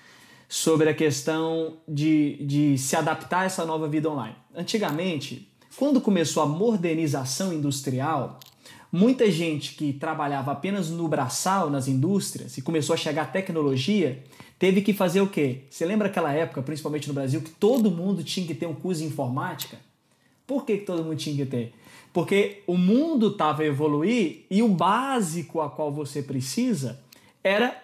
sobre 0.48 0.88
a 0.88 0.94
questão 0.94 1.78
de, 1.86 2.36
de 2.46 2.78
se 2.78 2.94
adaptar 2.94 3.40
a 3.40 3.44
essa 3.46 3.66
nova 3.66 3.88
vida 3.88 4.08
online. 4.08 4.36
Antigamente, 4.54 5.52
quando 5.76 6.00
começou 6.00 6.42
a 6.42 6.46
modernização 6.46 7.52
industrial, 7.52 8.38
Muita 8.90 9.30
gente 9.30 9.74
que 9.74 9.92
trabalhava 9.92 10.50
apenas 10.50 10.88
no 10.88 11.06
braçal, 11.06 11.68
nas 11.68 11.88
indústrias, 11.88 12.56
e 12.56 12.62
começou 12.62 12.94
a 12.94 12.96
chegar 12.96 13.22
a 13.22 13.26
tecnologia, 13.26 14.24
teve 14.58 14.80
que 14.80 14.94
fazer 14.94 15.20
o 15.20 15.26
quê? 15.26 15.64
Você 15.68 15.84
lembra 15.84 16.08
aquela 16.08 16.32
época, 16.32 16.62
principalmente 16.62 17.06
no 17.06 17.12
Brasil, 17.12 17.42
que 17.42 17.50
todo 17.50 17.90
mundo 17.90 18.24
tinha 18.24 18.46
que 18.46 18.54
ter 18.54 18.64
um 18.64 18.74
curso 18.74 19.02
de 19.02 19.06
informática? 19.06 19.78
Por 20.46 20.64
que, 20.64 20.78
que 20.78 20.86
todo 20.86 21.04
mundo 21.04 21.16
tinha 21.16 21.36
que 21.36 21.44
ter? 21.44 21.74
Porque 22.18 22.64
o 22.66 22.76
mundo 22.76 23.28
estava 23.28 23.62
a 23.62 23.66
evoluir 23.66 24.44
e 24.50 24.60
o 24.60 24.66
básico 24.66 25.60
a 25.60 25.70
qual 25.70 25.92
você 25.92 26.20
precisa 26.20 26.98
era 27.44 27.80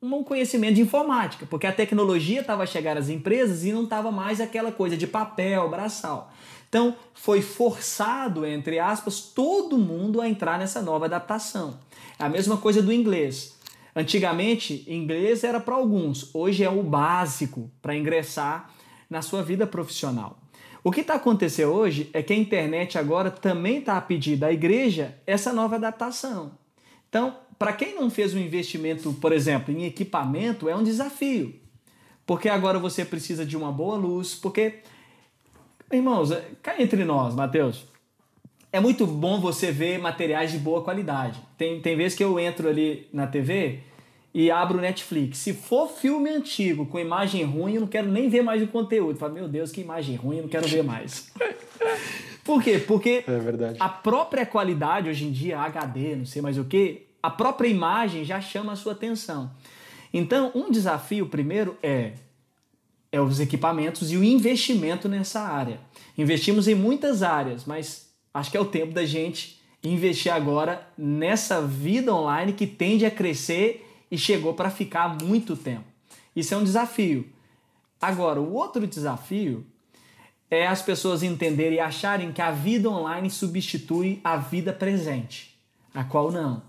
um 0.00 0.22
conhecimento 0.22 0.74
de 0.74 0.82
informática, 0.82 1.46
porque 1.46 1.66
a 1.66 1.72
tecnologia 1.72 2.42
estava 2.42 2.62
a 2.62 2.66
chegar 2.66 2.96
às 2.96 3.08
empresas 3.08 3.64
e 3.64 3.72
não 3.72 3.82
estava 3.82 4.12
mais 4.12 4.40
aquela 4.40 4.70
coisa 4.70 4.96
de 4.96 5.08
papel, 5.08 5.68
braçal. 5.68 6.32
Então, 6.68 6.94
foi 7.12 7.42
forçado, 7.42 8.46
entre 8.46 8.78
aspas, 8.78 9.20
todo 9.20 9.76
mundo 9.76 10.20
a 10.20 10.28
entrar 10.28 10.60
nessa 10.60 10.80
nova 10.80 11.06
adaptação. 11.06 11.80
É 12.20 12.24
a 12.24 12.28
mesma 12.28 12.58
coisa 12.58 12.80
do 12.80 12.92
inglês. 12.92 13.58
Antigamente, 13.96 14.84
inglês 14.86 15.42
era 15.42 15.58
para 15.58 15.74
alguns, 15.74 16.32
hoje 16.32 16.62
é 16.62 16.70
o 16.70 16.84
básico 16.84 17.68
para 17.82 17.96
ingressar 17.96 18.70
na 19.10 19.22
sua 19.22 19.42
vida 19.42 19.66
profissional. 19.66 20.41
O 20.84 20.90
que 20.90 21.00
está 21.00 21.14
acontecendo 21.14 21.72
hoje 21.72 22.10
é 22.12 22.22
que 22.22 22.32
a 22.32 22.36
internet 22.36 22.98
agora 22.98 23.30
também 23.30 23.78
está 23.78 23.96
a 23.96 24.00
pedir 24.00 24.36
da 24.36 24.52
igreja 24.52 25.16
essa 25.26 25.52
nova 25.52 25.76
adaptação. 25.76 26.58
Então, 27.08 27.36
para 27.58 27.72
quem 27.72 27.94
não 27.94 28.10
fez 28.10 28.34
um 28.34 28.38
investimento, 28.38 29.12
por 29.14 29.32
exemplo, 29.32 29.72
em 29.72 29.84
equipamento, 29.84 30.68
é 30.68 30.74
um 30.74 30.82
desafio. 30.82 31.54
Porque 32.26 32.48
agora 32.48 32.78
você 32.78 33.04
precisa 33.04 33.44
de 33.44 33.56
uma 33.56 33.70
boa 33.70 33.96
luz, 33.96 34.34
porque 34.34 34.80
Irmãos, 35.92 36.30
é, 36.32 36.42
cá 36.62 36.80
entre 36.80 37.04
nós, 37.04 37.34
Mateus, 37.34 37.84
é 38.72 38.80
muito 38.80 39.06
bom 39.06 39.38
você 39.38 39.70
ver 39.70 39.98
materiais 39.98 40.50
de 40.50 40.56
boa 40.56 40.82
qualidade. 40.82 41.38
Tem, 41.58 41.82
tem 41.82 41.94
vezes 41.94 42.16
que 42.16 42.24
eu 42.24 42.40
entro 42.40 42.66
ali 42.66 43.06
na 43.12 43.26
TV 43.26 43.80
e 44.34 44.50
abro 44.50 44.78
o 44.78 44.80
Netflix. 44.80 45.38
Se 45.38 45.52
for 45.52 45.88
filme 45.88 46.30
antigo 46.30 46.86
com 46.86 46.98
imagem 46.98 47.44
ruim, 47.44 47.74
eu 47.74 47.80
não 47.82 47.88
quero 47.88 48.10
nem 48.10 48.28
ver 48.28 48.42
mais 48.42 48.62
o 48.62 48.66
conteúdo. 48.66 49.18
Falo, 49.18 49.34
meu 49.34 49.48
Deus, 49.48 49.70
que 49.70 49.80
imagem 49.80 50.16
ruim, 50.16 50.36
eu 50.36 50.42
não 50.42 50.48
quero 50.48 50.66
ver 50.66 50.82
mais. 50.82 51.30
Por 52.44 52.62
quê? 52.62 52.78
Porque 52.78 53.24
é 53.26 53.76
a 53.78 53.88
própria 53.88 54.44
qualidade 54.44 55.08
hoje 55.08 55.24
em 55.26 55.30
dia, 55.30 55.60
HD, 55.60 56.16
não 56.16 56.26
sei 56.26 56.42
mais 56.42 56.58
o 56.58 56.64
que, 56.64 57.06
a 57.22 57.30
própria 57.30 57.68
imagem 57.68 58.24
já 58.24 58.40
chama 58.40 58.72
a 58.72 58.76
sua 58.76 58.92
atenção. 58.92 59.50
Então, 60.12 60.50
um 60.54 60.70
desafio 60.70 61.26
primeiro 61.26 61.76
é 61.82 62.12
é 63.12 63.20
os 63.20 63.38
equipamentos 63.40 64.10
e 64.10 64.16
o 64.16 64.24
investimento 64.24 65.06
nessa 65.06 65.42
área. 65.42 65.78
Investimos 66.16 66.66
em 66.66 66.74
muitas 66.74 67.22
áreas, 67.22 67.66
mas 67.66 68.10
acho 68.32 68.50
que 68.50 68.56
é 68.56 68.60
o 68.60 68.64
tempo 68.64 68.94
da 68.94 69.04
gente 69.04 69.60
investir 69.84 70.32
agora 70.32 70.88
nessa 70.96 71.60
vida 71.60 72.14
online 72.14 72.54
que 72.54 72.66
tende 72.66 73.04
a 73.04 73.10
crescer 73.10 73.81
e 74.12 74.18
chegou 74.18 74.52
para 74.52 74.68
ficar 74.68 75.16
muito 75.24 75.56
tempo. 75.56 75.86
Isso 76.36 76.52
é 76.52 76.56
um 76.58 76.62
desafio. 76.62 77.26
Agora, 77.98 78.38
o 78.38 78.52
outro 78.52 78.86
desafio 78.86 79.64
é 80.50 80.66
as 80.66 80.82
pessoas 80.82 81.22
entenderem 81.22 81.78
e 81.78 81.80
acharem 81.80 82.30
que 82.30 82.42
a 82.42 82.50
vida 82.50 82.90
online 82.90 83.30
substitui 83.30 84.20
a 84.22 84.36
vida 84.36 84.70
presente, 84.70 85.58
a 85.94 86.04
qual 86.04 86.30
não. 86.30 86.62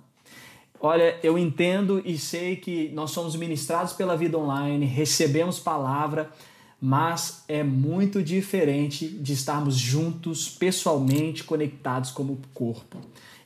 Olha, 0.79 1.19
eu 1.21 1.37
entendo 1.37 2.01
e 2.05 2.17
sei 2.17 2.55
que 2.55 2.89
nós 2.93 3.11
somos 3.11 3.35
ministrados 3.35 3.91
pela 3.91 4.15
vida 4.15 4.37
online, 4.37 4.85
recebemos 4.85 5.59
palavra, 5.59 6.31
mas 6.79 7.43
é 7.49 7.61
muito 7.61 8.23
diferente 8.23 9.05
de 9.05 9.33
estarmos 9.33 9.75
juntos, 9.75 10.47
pessoalmente 10.47 11.43
conectados 11.43 12.09
como 12.09 12.39
corpo. 12.53 12.99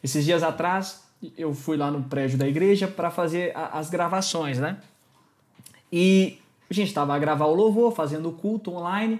Esses 0.04 0.24
dias 0.24 0.44
atrás, 0.44 1.07
eu 1.38 1.54
fui 1.54 1.78
lá 1.78 1.90
no 1.90 2.04
prédio 2.04 2.38
da 2.38 2.48
igreja 2.48 2.88
para 2.88 3.10
fazer 3.10 3.52
as 3.56 3.90
gravações, 3.90 4.60
né? 4.60 4.78
E 5.92 6.38
a 6.70 6.74
gente 6.74 6.88
estava 6.88 7.16
a 7.16 7.20
gravar 7.20 7.46
o 7.46 7.56
louvor, 7.56 7.94
fazendo 7.94 8.30
o 8.30 8.34
culto 8.34 8.72
online, 8.72 9.20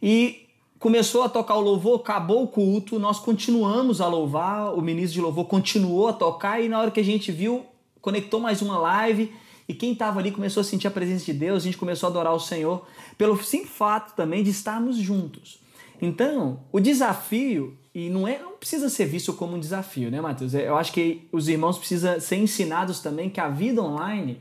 e 0.00 0.46
começou 0.78 1.22
a 1.22 1.28
tocar 1.28 1.56
o 1.56 1.60
louvor, 1.60 2.00
acabou 2.00 2.42
o 2.42 2.48
culto, 2.48 2.98
nós 2.98 3.18
continuamos 3.18 4.00
a 4.00 4.08
louvar, 4.08 4.74
o 4.74 4.80
ministro 4.80 5.14
de 5.14 5.20
louvor 5.20 5.46
continuou 5.46 6.08
a 6.08 6.12
tocar 6.12 6.60
e 6.60 6.68
na 6.68 6.80
hora 6.80 6.90
que 6.90 7.00
a 7.00 7.04
gente 7.04 7.30
viu, 7.30 7.64
conectou 8.00 8.40
mais 8.40 8.62
uma 8.62 8.78
live 8.78 9.32
e 9.68 9.74
quem 9.74 9.92
estava 9.92 10.18
ali 10.18 10.32
começou 10.32 10.60
a 10.60 10.64
sentir 10.64 10.88
a 10.88 10.90
presença 10.90 11.24
de 11.24 11.32
Deus, 11.32 11.62
a 11.62 11.66
gente 11.66 11.78
começou 11.78 12.08
a 12.08 12.10
adorar 12.10 12.34
o 12.34 12.40
Senhor, 12.40 12.84
pelo 13.16 13.40
simples 13.42 13.70
fato 13.70 14.14
também 14.16 14.42
de 14.42 14.50
estarmos 14.50 14.96
juntos. 14.96 15.60
Então, 16.00 16.60
o 16.72 16.80
desafio, 16.80 17.76
e 17.94 18.08
não, 18.08 18.26
é, 18.26 18.38
não 18.38 18.52
precisa 18.52 18.88
ser 18.88 19.04
visto 19.06 19.32
como 19.34 19.56
um 19.56 19.60
desafio, 19.60 20.10
né, 20.10 20.20
Matheus? 20.20 20.54
Eu 20.54 20.76
acho 20.76 20.92
que 20.92 21.28
os 21.30 21.48
irmãos 21.48 21.76
precisam 21.76 22.18
ser 22.20 22.36
ensinados 22.36 23.00
também 23.00 23.28
que 23.28 23.40
a 23.40 23.48
vida 23.48 23.82
online 23.82 24.40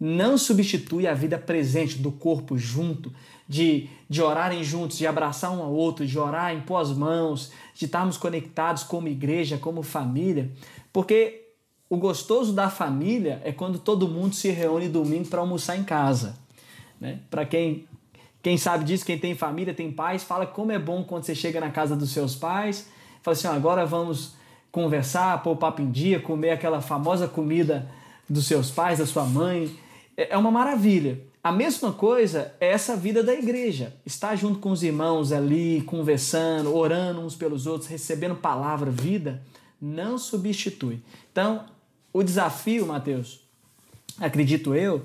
não 0.00 0.36
substitui 0.36 1.06
a 1.06 1.14
vida 1.14 1.38
presente 1.38 1.98
do 1.98 2.10
corpo 2.10 2.56
junto, 2.56 3.12
de, 3.48 3.88
de 4.08 4.22
orarem 4.22 4.64
juntos, 4.64 4.98
de 4.98 5.06
abraçar 5.06 5.50
um 5.50 5.62
ao 5.62 5.72
outro, 5.72 6.06
de 6.06 6.18
orar 6.18 6.54
em 6.54 6.60
pós 6.62 6.90
mãos, 6.90 7.52
de 7.74 7.84
estarmos 7.84 8.16
conectados 8.16 8.82
como 8.82 9.08
igreja, 9.08 9.58
como 9.58 9.82
família, 9.82 10.50
porque 10.92 11.44
o 11.88 11.96
gostoso 11.96 12.52
da 12.52 12.70
família 12.70 13.40
é 13.44 13.52
quando 13.52 13.78
todo 13.78 14.08
mundo 14.08 14.34
se 14.34 14.50
reúne 14.50 14.88
domingo 14.88 15.28
para 15.28 15.40
almoçar 15.40 15.76
em 15.76 15.84
casa. 15.84 16.36
Né? 17.00 17.20
Para 17.30 17.44
quem, 17.44 17.86
quem 18.44 18.58
sabe 18.58 18.84
disso, 18.84 19.06
quem 19.06 19.18
tem 19.18 19.34
família, 19.34 19.72
tem 19.72 19.90
pais, 19.90 20.22
fala 20.22 20.46
como 20.46 20.70
é 20.70 20.78
bom 20.78 21.02
quando 21.02 21.24
você 21.24 21.34
chega 21.34 21.58
na 21.58 21.70
casa 21.70 21.96
dos 21.96 22.10
seus 22.10 22.36
pais, 22.36 22.86
fala 23.22 23.34
assim: 23.34 23.48
agora 23.48 23.86
vamos 23.86 24.34
conversar, 24.70 25.42
pôr 25.42 25.52
o 25.52 25.56
papo 25.56 25.80
em 25.80 25.90
dia, 25.90 26.20
comer 26.20 26.50
aquela 26.50 26.82
famosa 26.82 27.26
comida 27.26 27.90
dos 28.28 28.46
seus 28.46 28.70
pais, 28.70 28.98
da 28.98 29.06
sua 29.06 29.24
mãe. 29.24 29.74
É, 30.14 30.34
é 30.34 30.36
uma 30.36 30.50
maravilha. 30.50 31.22
A 31.42 31.50
mesma 31.50 31.90
coisa 31.90 32.54
é 32.60 32.68
essa 32.68 32.94
vida 32.94 33.22
da 33.22 33.32
igreja. 33.32 33.96
Estar 34.04 34.36
junto 34.36 34.58
com 34.58 34.72
os 34.72 34.82
irmãos 34.82 35.32
ali, 35.32 35.80
conversando, 35.86 36.76
orando 36.76 37.22
uns 37.22 37.34
pelos 37.34 37.66
outros, 37.66 37.88
recebendo 37.88 38.34
palavra, 38.34 38.90
vida, 38.90 39.42
não 39.80 40.18
substitui. 40.18 41.02
Então, 41.32 41.64
o 42.12 42.22
desafio, 42.22 42.86
Mateus, 42.86 43.40
acredito 44.20 44.74
eu, 44.74 45.02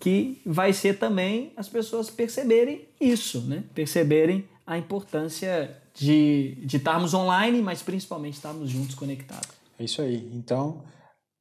que 0.00 0.40
vai 0.46 0.72
ser 0.72 0.98
também 0.98 1.52
as 1.56 1.68
pessoas 1.68 2.08
perceberem 2.08 2.88
isso, 2.98 3.42
né? 3.42 3.62
Perceberem 3.74 4.48
a 4.66 4.78
importância 4.78 5.76
de, 5.94 6.56
de 6.64 6.78
estarmos 6.78 7.12
online, 7.12 7.60
mas 7.60 7.82
principalmente 7.82 8.34
estarmos 8.34 8.70
juntos 8.70 8.94
conectados. 8.94 9.50
É 9.78 9.84
isso 9.84 10.00
aí. 10.00 10.30
Então, 10.34 10.82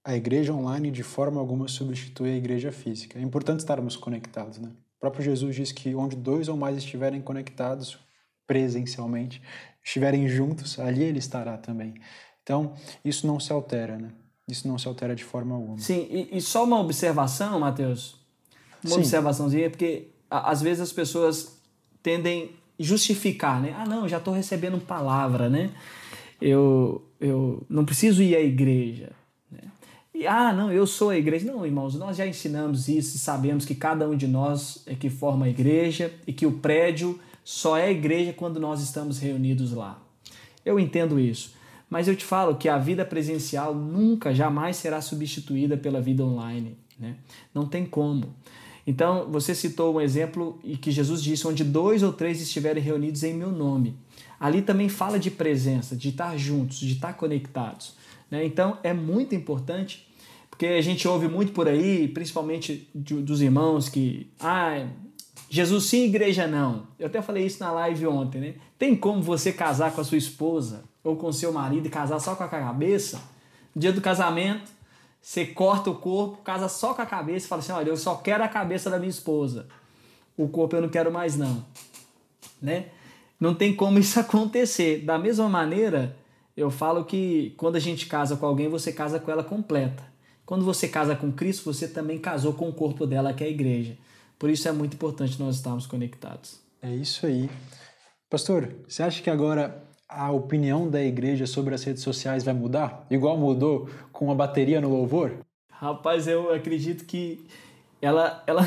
a 0.03 0.15
igreja 0.15 0.53
online 0.53 0.91
de 0.91 1.03
forma 1.03 1.39
alguma 1.39 1.67
substitui 1.67 2.31
a 2.31 2.35
igreja 2.35 2.71
física. 2.71 3.17
É 3.17 3.21
importante 3.21 3.61
estarmos 3.61 3.95
conectados, 3.95 4.59
né? 4.59 4.69
O 4.97 4.99
próprio 4.99 5.23
Jesus 5.23 5.55
diz 5.55 5.71
que 5.71 5.95
onde 5.95 6.17
dois 6.17 6.49
ou 6.49 6.57
mais 6.57 6.77
estiverem 6.77 7.21
conectados 7.21 7.97
presencialmente, 8.45 9.41
estiverem 9.81 10.27
juntos, 10.27 10.79
ali 10.79 11.03
ele 11.03 11.19
estará 11.19 11.57
também. 11.57 11.93
Então, 12.43 12.73
isso 13.05 13.25
não 13.25 13.39
se 13.39 13.53
altera, 13.53 13.97
né? 13.97 14.11
Isso 14.47 14.67
não 14.67 14.77
se 14.77 14.87
altera 14.87 15.15
de 15.15 15.23
forma 15.23 15.55
alguma. 15.55 15.77
Sim, 15.77 16.07
e, 16.09 16.37
e 16.37 16.41
só 16.41 16.63
uma 16.63 16.79
observação, 16.79 17.59
Mateus. 17.59 18.18
Uma 18.83 18.95
Sim. 18.95 18.99
observaçãozinha, 19.01 19.69
porque 19.69 20.07
a, 20.29 20.51
às 20.51 20.61
vezes 20.61 20.81
as 20.81 20.91
pessoas 20.91 21.59
tendem 22.01 22.51
a 22.79 22.83
justificar, 22.83 23.61
né? 23.61 23.75
Ah, 23.77 23.85
não, 23.85 24.07
já 24.07 24.17
estou 24.17 24.33
recebendo 24.33 24.79
palavra, 24.79 25.49
né? 25.49 25.71
Eu, 26.41 27.03
eu 27.19 27.65
não 27.69 27.83
preciso 27.83 28.23
ir 28.23 28.35
à 28.35 28.41
igreja. 28.41 29.11
E, 30.19 30.27
ah, 30.27 30.51
não, 30.51 30.69
eu 30.69 30.85
sou 30.85 31.11
a 31.11 31.17
igreja. 31.17 31.49
Não, 31.49 31.65
irmãos, 31.65 31.95
nós 31.95 32.17
já 32.17 32.27
ensinamos 32.27 32.89
isso 32.89 33.15
e 33.15 33.19
sabemos 33.19 33.63
que 33.63 33.73
cada 33.73 34.07
um 34.07 34.17
de 34.17 34.27
nós 34.27 34.83
é 34.85 34.93
que 34.93 35.09
forma 35.09 35.45
a 35.45 35.49
igreja 35.49 36.13
e 36.27 36.33
que 36.33 36.45
o 36.45 36.51
prédio 36.51 37.17
só 37.43 37.77
é 37.77 37.89
igreja 37.89 38.33
quando 38.33 38.59
nós 38.59 38.81
estamos 38.81 39.17
reunidos 39.19 39.71
lá. 39.71 39.97
Eu 40.65 40.77
entendo 40.77 41.17
isso. 41.17 41.53
Mas 41.89 42.07
eu 42.07 42.15
te 42.17 42.25
falo 42.25 42.55
que 42.55 42.67
a 42.67 42.77
vida 42.77 43.05
presencial 43.05 43.73
nunca, 43.73 44.33
jamais 44.33 44.75
será 44.75 45.01
substituída 45.01 45.77
pela 45.77 46.01
vida 46.01 46.23
online. 46.23 46.77
Né? 46.99 47.15
Não 47.53 47.65
tem 47.65 47.85
como. 47.85 48.35
Então, 48.85 49.29
você 49.29 49.53
citou 49.53 49.95
um 49.95 50.01
exemplo 50.01 50.59
e 50.63 50.77
que 50.77 50.91
Jesus 50.91 51.21
disse: 51.21 51.47
onde 51.47 51.63
dois 51.63 52.03
ou 52.03 52.13
três 52.13 52.41
estiverem 52.41 52.81
reunidos 52.81 53.23
em 53.23 53.33
meu 53.33 53.51
nome. 53.51 53.95
Ali 54.39 54.61
também 54.61 54.87
fala 54.87 55.19
de 55.19 55.29
presença, 55.29 55.95
de 55.95 56.09
estar 56.09 56.37
juntos, 56.37 56.79
de 56.79 56.93
estar 56.93 57.13
conectados. 57.13 57.93
Né? 58.31 58.45
Então, 58.45 58.77
é 58.83 58.93
muito 58.93 59.35
importante 59.35 60.07
porque 60.59 60.67
a 60.67 60.81
gente 60.81 61.07
ouve 61.07 61.29
muito 61.29 61.53
por 61.53 61.69
aí, 61.69 62.05
principalmente 62.09 62.89
dos 62.93 63.41
irmãos, 63.41 63.87
que 63.87 64.29
ah, 64.41 64.85
Jesus 65.49 65.85
sim, 65.85 66.03
igreja 66.03 66.47
não. 66.47 66.85
Eu 66.99 67.07
até 67.07 67.21
falei 67.21 67.45
isso 67.45 67.63
na 67.63 67.71
live 67.71 68.05
ontem, 68.07 68.41
né? 68.41 68.53
Tem 68.77 68.93
como 68.93 69.21
você 69.21 69.53
casar 69.53 69.93
com 69.93 70.01
a 70.01 70.03
sua 70.03 70.17
esposa 70.17 70.83
ou 71.01 71.15
com 71.15 71.31
seu 71.31 71.53
marido 71.53 71.87
e 71.87 71.89
casar 71.89 72.19
só 72.19 72.35
com 72.35 72.43
a 72.43 72.47
cabeça? 72.49 73.21
No 73.73 73.79
dia 73.79 73.93
do 73.93 74.01
casamento, 74.01 74.69
você 75.21 75.45
corta 75.45 75.89
o 75.89 75.95
corpo, 75.95 76.37
casa 76.43 76.67
só 76.67 76.93
com 76.93 77.01
a 77.01 77.05
cabeça 77.05 77.45
e 77.45 77.49
fala 77.49 77.61
assim: 77.61 77.71
olha, 77.71 77.89
eu 77.89 77.97
só 77.97 78.15
quero 78.15 78.43
a 78.43 78.47
cabeça 78.47 78.89
da 78.89 78.97
minha 78.97 79.09
esposa. 79.09 79.67
O 80.37 80.47
corpo 80.47 80.75
eu 80.75 80.81
não 80.81 80.89
quero 80.89 81.11
mais, 81.11 81.35
não. 81.37 81.65
Né? 82.61 82.87
Não 83.39 83.53
tem 83.53 83.75
como 83.75 83.99
isso 83.99 84.19
acontecer. 84.19 85.03
Da 85.03 85.17
mesma 85.17 85.49
maneira, 85.49 86.15
Eu 86.57 86.69
falo 86.69 87.05
que 87.05 87.53
quando 87.57 87.77
a 87.77 87.79
gente 87.79 88.05
casa 88.07 88.35
com 88.35 88.45
alguém, 88.45 88.67
você 88.67 88.91
casa 88.91 89.19
com 89.19 89.31
ela 89.31 89.43
completa. 89.43 90.03
Quando 90.45 90.65
você 90.65 90.87
casa 90.87 91.15
com 91.15 91.31
Cristo, 91.31 91.63
você 91.63 91.87
também 91.87 92.17
casou 92.17 92.53
com 92.53 92.67
o 92.67 92.73
corpo 92.73 93.05
dela, 93.05 93.33
que 93.33 93.43
é 93.43 93.47
a 93.47 93.49
igreja. 93.49 93.97
Por 94.37 94.49
isso 94.49 94.67
é 94.67 94.71
muito 94.71 94.95
importante 94.95 95.39
nós 95.39 95.57
estarmos 95.57 95.85
conectados. 95.85 96.59
É 96.81 96.93
isso 96.93 97.25
aí. 97.25 97.49
Pastor, 98.29 98.73
você 98.87 99.03
acha 99.03 99.21
que 99.21 99.29
agora 99.29 99.83
a 100.09 100.31
opinião 100.31 100.89
da 100.89 101.01
igreja 101.03 101.45
sobre 101.45 101.75
as 101.75 101.83
redes 101.83 102.01
sociais 102.01 102.43
vai 102.43 102.53
mudar? 102.53 103.05
Igual 103.11 103.37
mudou 103.37 103.87
com 104.11 104.31
a 104.31 104.35
bateria 104.35 104.81
no 104.81 104.89
louvor? 104.89 105.33
Rapaz, 105.69 106.27
eu 106.27 106.51
acredito 106.51 107.05
que 107.05 107.45
ela, 108.01 108.43
ela, 108.47 108.61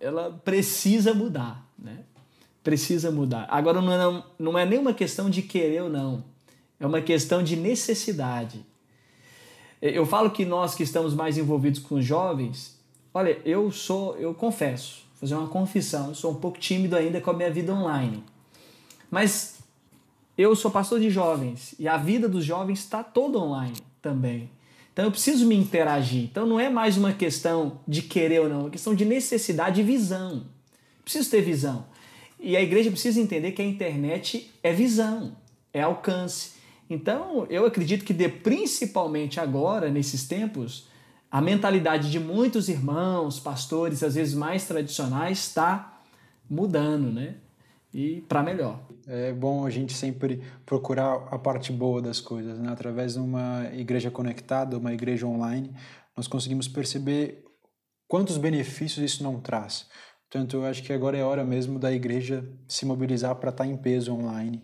ela 0.00 0.40
precisa 0.44 1.14
mudar, 1.14 1.64
né? 1.78 2.00
Precisa 2.64 3.10
mudar. 3.12 3.46
Agora 3.48 3.80
não 3.80 3.92
é, 3.92 4.24
não 4.38 4.58
é 4.58 4.66
nem 4.66 4.78
uma 4.78 4.92
questão 4.92 5.30
de 5.30 5.40
querer 5.40 5.84
ou 5.84 5.88
não. 5.88 6.24
É 6.80 6.86
uma 6.86 7.00
questão 7.00 7.42
de 7.42 7.56
necessidade. 7.56 8.66
Eu 9.80 10.04
falo 10.04 10.30
que 10.30 10.44
nós 10.44 10.74
que 10.74 10.82
estamos 10.82 11.14
mais 11.14 11.38
envolvidos 11.38 11.80
com 11.80 11.94
os 11.94 12.04
jovens, 12.04 12.78
olha, 13.14 13.40
eu 13.44 13.70
sou, 13.70 14.16
eu 14.16 14.34
confesso, 14.34 15.04
vou 15.12 15.20
fazer 15.20 15.34
uma 15.36 15.48
confissão, 15.48 16.08
eu 16.08 16.14
sou 16.16 16.32
um 16.32 16.34
pouco 16.34 16.58
tímido 16.58 16.96
ainda 16.96 17.20
com 17.20 17.30
a 17.30 17.34
minha 17.34 17.50
vida 17.50 17.72
online. 17.72 18.22
Mas 19.08 19.57
eu 20.38 20.54
sou 20.54 20.70
pastor 20.70 21.00
de 21.00 21.10
jovens 21.10 21.74
e 21.80 21.88
a 21.88 21.96
vida 21.96 22.28
dos 22.28 22.44
jovens 22.44 22.78
está 22.78 23.02
toda 23.02 23.38
online 23.38 23.76
também. 24.00 24.48
Então 24.92 25.06
eu 25.06 25.10
preciso 25.10 25.44
me 25.44 25.56
interagir. 25.56 26.22
Então 26.22 26.46
não 26.46 26.60
é 26.60 26.70
mais 26.70 26.96
uma 26.96 27.12
questão 27.12 27.80
de 27.88 28.02
querer 28.02 28.42
ou 28.42 28.48
não, 28.48 28.60
é 28.60 28.62
uma 28.62 28.70
questão 28.70 28.94
de 28.94 29.04
necessidade 29.04 29.80
e 29.80 29.84
visão. 29.84 30.46
Preciso 31.02 31.28
ter 31.28 31.42
visão. 31.42 31.86
E 32.38 32.56
a 32.56 32.62
igreja 32.62 32.88
precisa 32.88 33.20
entender 33.20 33.50
que 33.50 33.60
a 33.60 33.64
internet 33.64 34.54
é 34.62 34.72
visão, 34.72 35.36
é 35.72 35.82
alcance. 35.82 36.52
Então 36.88 37.44
eu 37.50 37.66
acredito 37.66 38.04
que 38.04 38.14
de, 38.14 38.28
principalmente 38.28 39.40
agora, 39.40 39.90
nesses 39.90 40.28
tempos, 40.28 40.86
a 41.28 41.40
mentalidade 41.40 42.12
de 42.12 42.20
muitos 42.20 42.68
irmãos, 42.68 43.40
pastores, 43.40 44.04
às 44.04 44.14
vezes 44.14 44.34
mais 44.34 44.64
tradicionais, 44.66 45.38
está 45.38 46.00
mudando, 46.48 47.12
né? 47.12 47.34
E 47.92 48.22
para 48.22 48.42
melhor. 48.42 48.86
É 49.06 49.32
bom 49.32 49.64
a 49.64 49.70
gente 49.70 49.92
sempre 49.92 50.42
procurar 50.66 51.28
a 51.30 51.38
parte 51.38 51.72
boa 51.72 52.02
das 52.02 52.20
coisas, 52.20 52.58
né? 52.58 52.70
Através 52.70 53.14
de 53.14 53.20
uma 53.20 53.70
igreja 53.72 54.10
conectada, 54.10 54.78
uma 54.78 54.92
igreja 54.92 55.26
online, 55.26 55.74
nós 56.16 56.28
conseguimos 56.28 56.68
perceber 56.68 57.44
quantos 58.06 58.36
benefícios 58.36 59.12
isso 59.12 59.22
não 59.22 59.40
traz. 59.40 59.86
Portanto, 60.30 60.56
eu 60.56 60.64
acho 60.66 60.82
que 60.82 60.92
agora 60.92 61.16
é 61.16 61.22
hora 61.22 61.44
mesmo 61.44 61.78
da 61.78 61.90
igreja 61.90 62.46
se 62.68 62.84
mobilizar 62.84 63.34
para 63.36 63.50
estar 63.50 63.66
em 63.66 63.76
peso 63.76 64.12
online. 64.12 64.62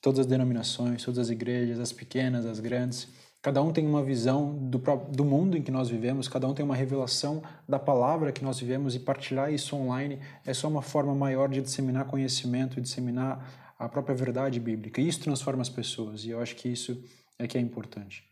Todas 0.00 0.20
as 0.20 0.26
denominações, 0.26 1.04
todas 1.04 1.18
as 1.18 1.30
igrejas, 1.30 1.78
as 1.78 1.92
pequenas, 1.92 2.44
as 2.44 2.58
grandes, 2.58 3.08
Cada 3.46 3.62
um 3.62 3.72
tem 3.72 3.86
uma 3.86 4.02
visão 4.02 4.58
do, 4.58 4.82
do 5.08 5.24
mundo 5.24 5.56
em 5.56 5.62
que 5.62 5.70
nós 5.70 5.88
vivemos, 5.88 6.26
cada 6.26 6.48
um 6.48 6.52
tem 6.52 6.64
uma 6.64 6.74
revelação 6.74 7.44
da 7.68 7.78
palavra 7.78 8.32
que 8.32 8.42
nós 8.42 8.58
vivemos 8.58 8.96
e 8.96 8.98
partilhar 8.98 9.52
isso 9.52 9.76
online 9.76 10.18
é 10.44 10.52
só 10.52 10.66
uma 10.66 10.82
forma 10.82 11.14
maior 11.14 11.48
de 11.48 11.62
disseminar 11.62 12.06
conhecimento, 12.06 12.80
disseminar 12.80 13.72
a 13.78 13.88
própria 13.88 14.16
verdade 14.16 14.58
bíblica. 14.58 15.00
E 15.00 15.06
isso 15.06 15.20
transforma 15.20 15.62
as 15.62 15.68
pessoas 15.68 16.24
e 16.24 16.30
eu 16.30 16.40
acho 16.40 16.56
que 16.56 16.68
isso 16.68 17.00
é 17.38 17.46
que 17.46 17.56
é 17.56 17.60
importante. 17.60 18.24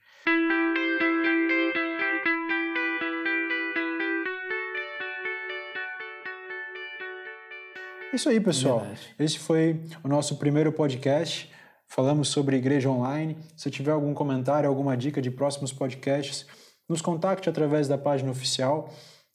É 8.13 8.17
isso 8.17 8.29
aí, 8.29 8.41
pessoal. 8.41 8.85
Esse 9.17 9.39
foi 9.39 9.81
o 10.03 10.09
nosso 10.09 10.39
primeiro 10.39 10.73
podcast 10.73 11.49
falamos 11.95 12.29
sobre 12.29 12.57
igreja 12.57 12.91
online. 12.91 13.37
Se 13.57 13.71
tiver 13.71 13.93
algum 13.93 14.13
comentário, 14.13 14.69
alguma 14.69 14.97
dica 14.97 15.23
de 15.23 15.31
próximos 15.31 15.73
podcasts, 15.73 16.45
nos 16.89 17.01
contacte 17.01 17.49
através 17.49 17.87
da 17.87 17.97
página 17.97 18.33
oficial, 18.33 18.93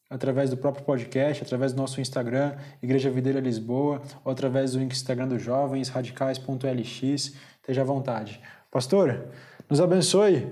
através 0.09 0.49
do 0.49 0.57
próprio 0.57 0.83
podcast, 0.83 1.41
através 1.41 1.71
do 1.71 1.77
nosso 1.77 2.01
Instagram, 2.01 2.57
Igreja 2.83 3.09
Videira 3.09 3.39
Lisboa, 3.39 4.01
ou 4.25 4.31
através 4.31 4.73
do 4.73 4.81
Instagram 4.81 5.29
dos 5.29 5.41
jovens, 5.41 5.87
radicais.lx. 5.87 7.33
Esteja 7.61 7.81
à 7.81 7.85
vontade. 7.85 8.41
Pastor, 8.69 9.29
nos 9.69 9.79
abençoe. 9.79 10.45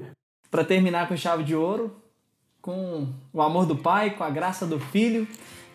Para 0.49 0.63
terminar 0.63 1.09
com 1.09 1.17
chave 1.17 1.43
de 1.43 1.55
ouro, 1.55 1.93
com 2.61 3.09
o 3.33 3.41
amor 3.41 3.65
do 3.65 3.75
Pai, 3.75 4.15
com 4.15 4.23
a 4.23 4.29
graça 4.29 4.65
do 4.65 4.79
Filho, 4.79 5.27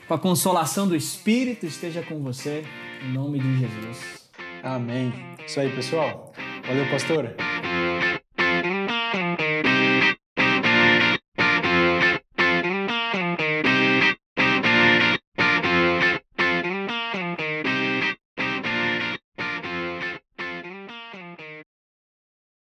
com 0.08 0.14
a 0.14 0.18
consolação 0.18 0.88
do 0.88 0.96
Espírito, 0.96 1.66
esteja 1.66 2.02
com 2.02 2.22
você, 2.22 2.64
em 3.04 3.12
nome 3.12 3.38
de 3.38 3.58
Jesus. 3.58 4.21
Amém. 4.62 5.12
Isso 5.46 5.60
aí, 5.60 5.70
pessoal. 5.70 6.32
Valeu, 6.66 6.88
pastor. 6.90 7.34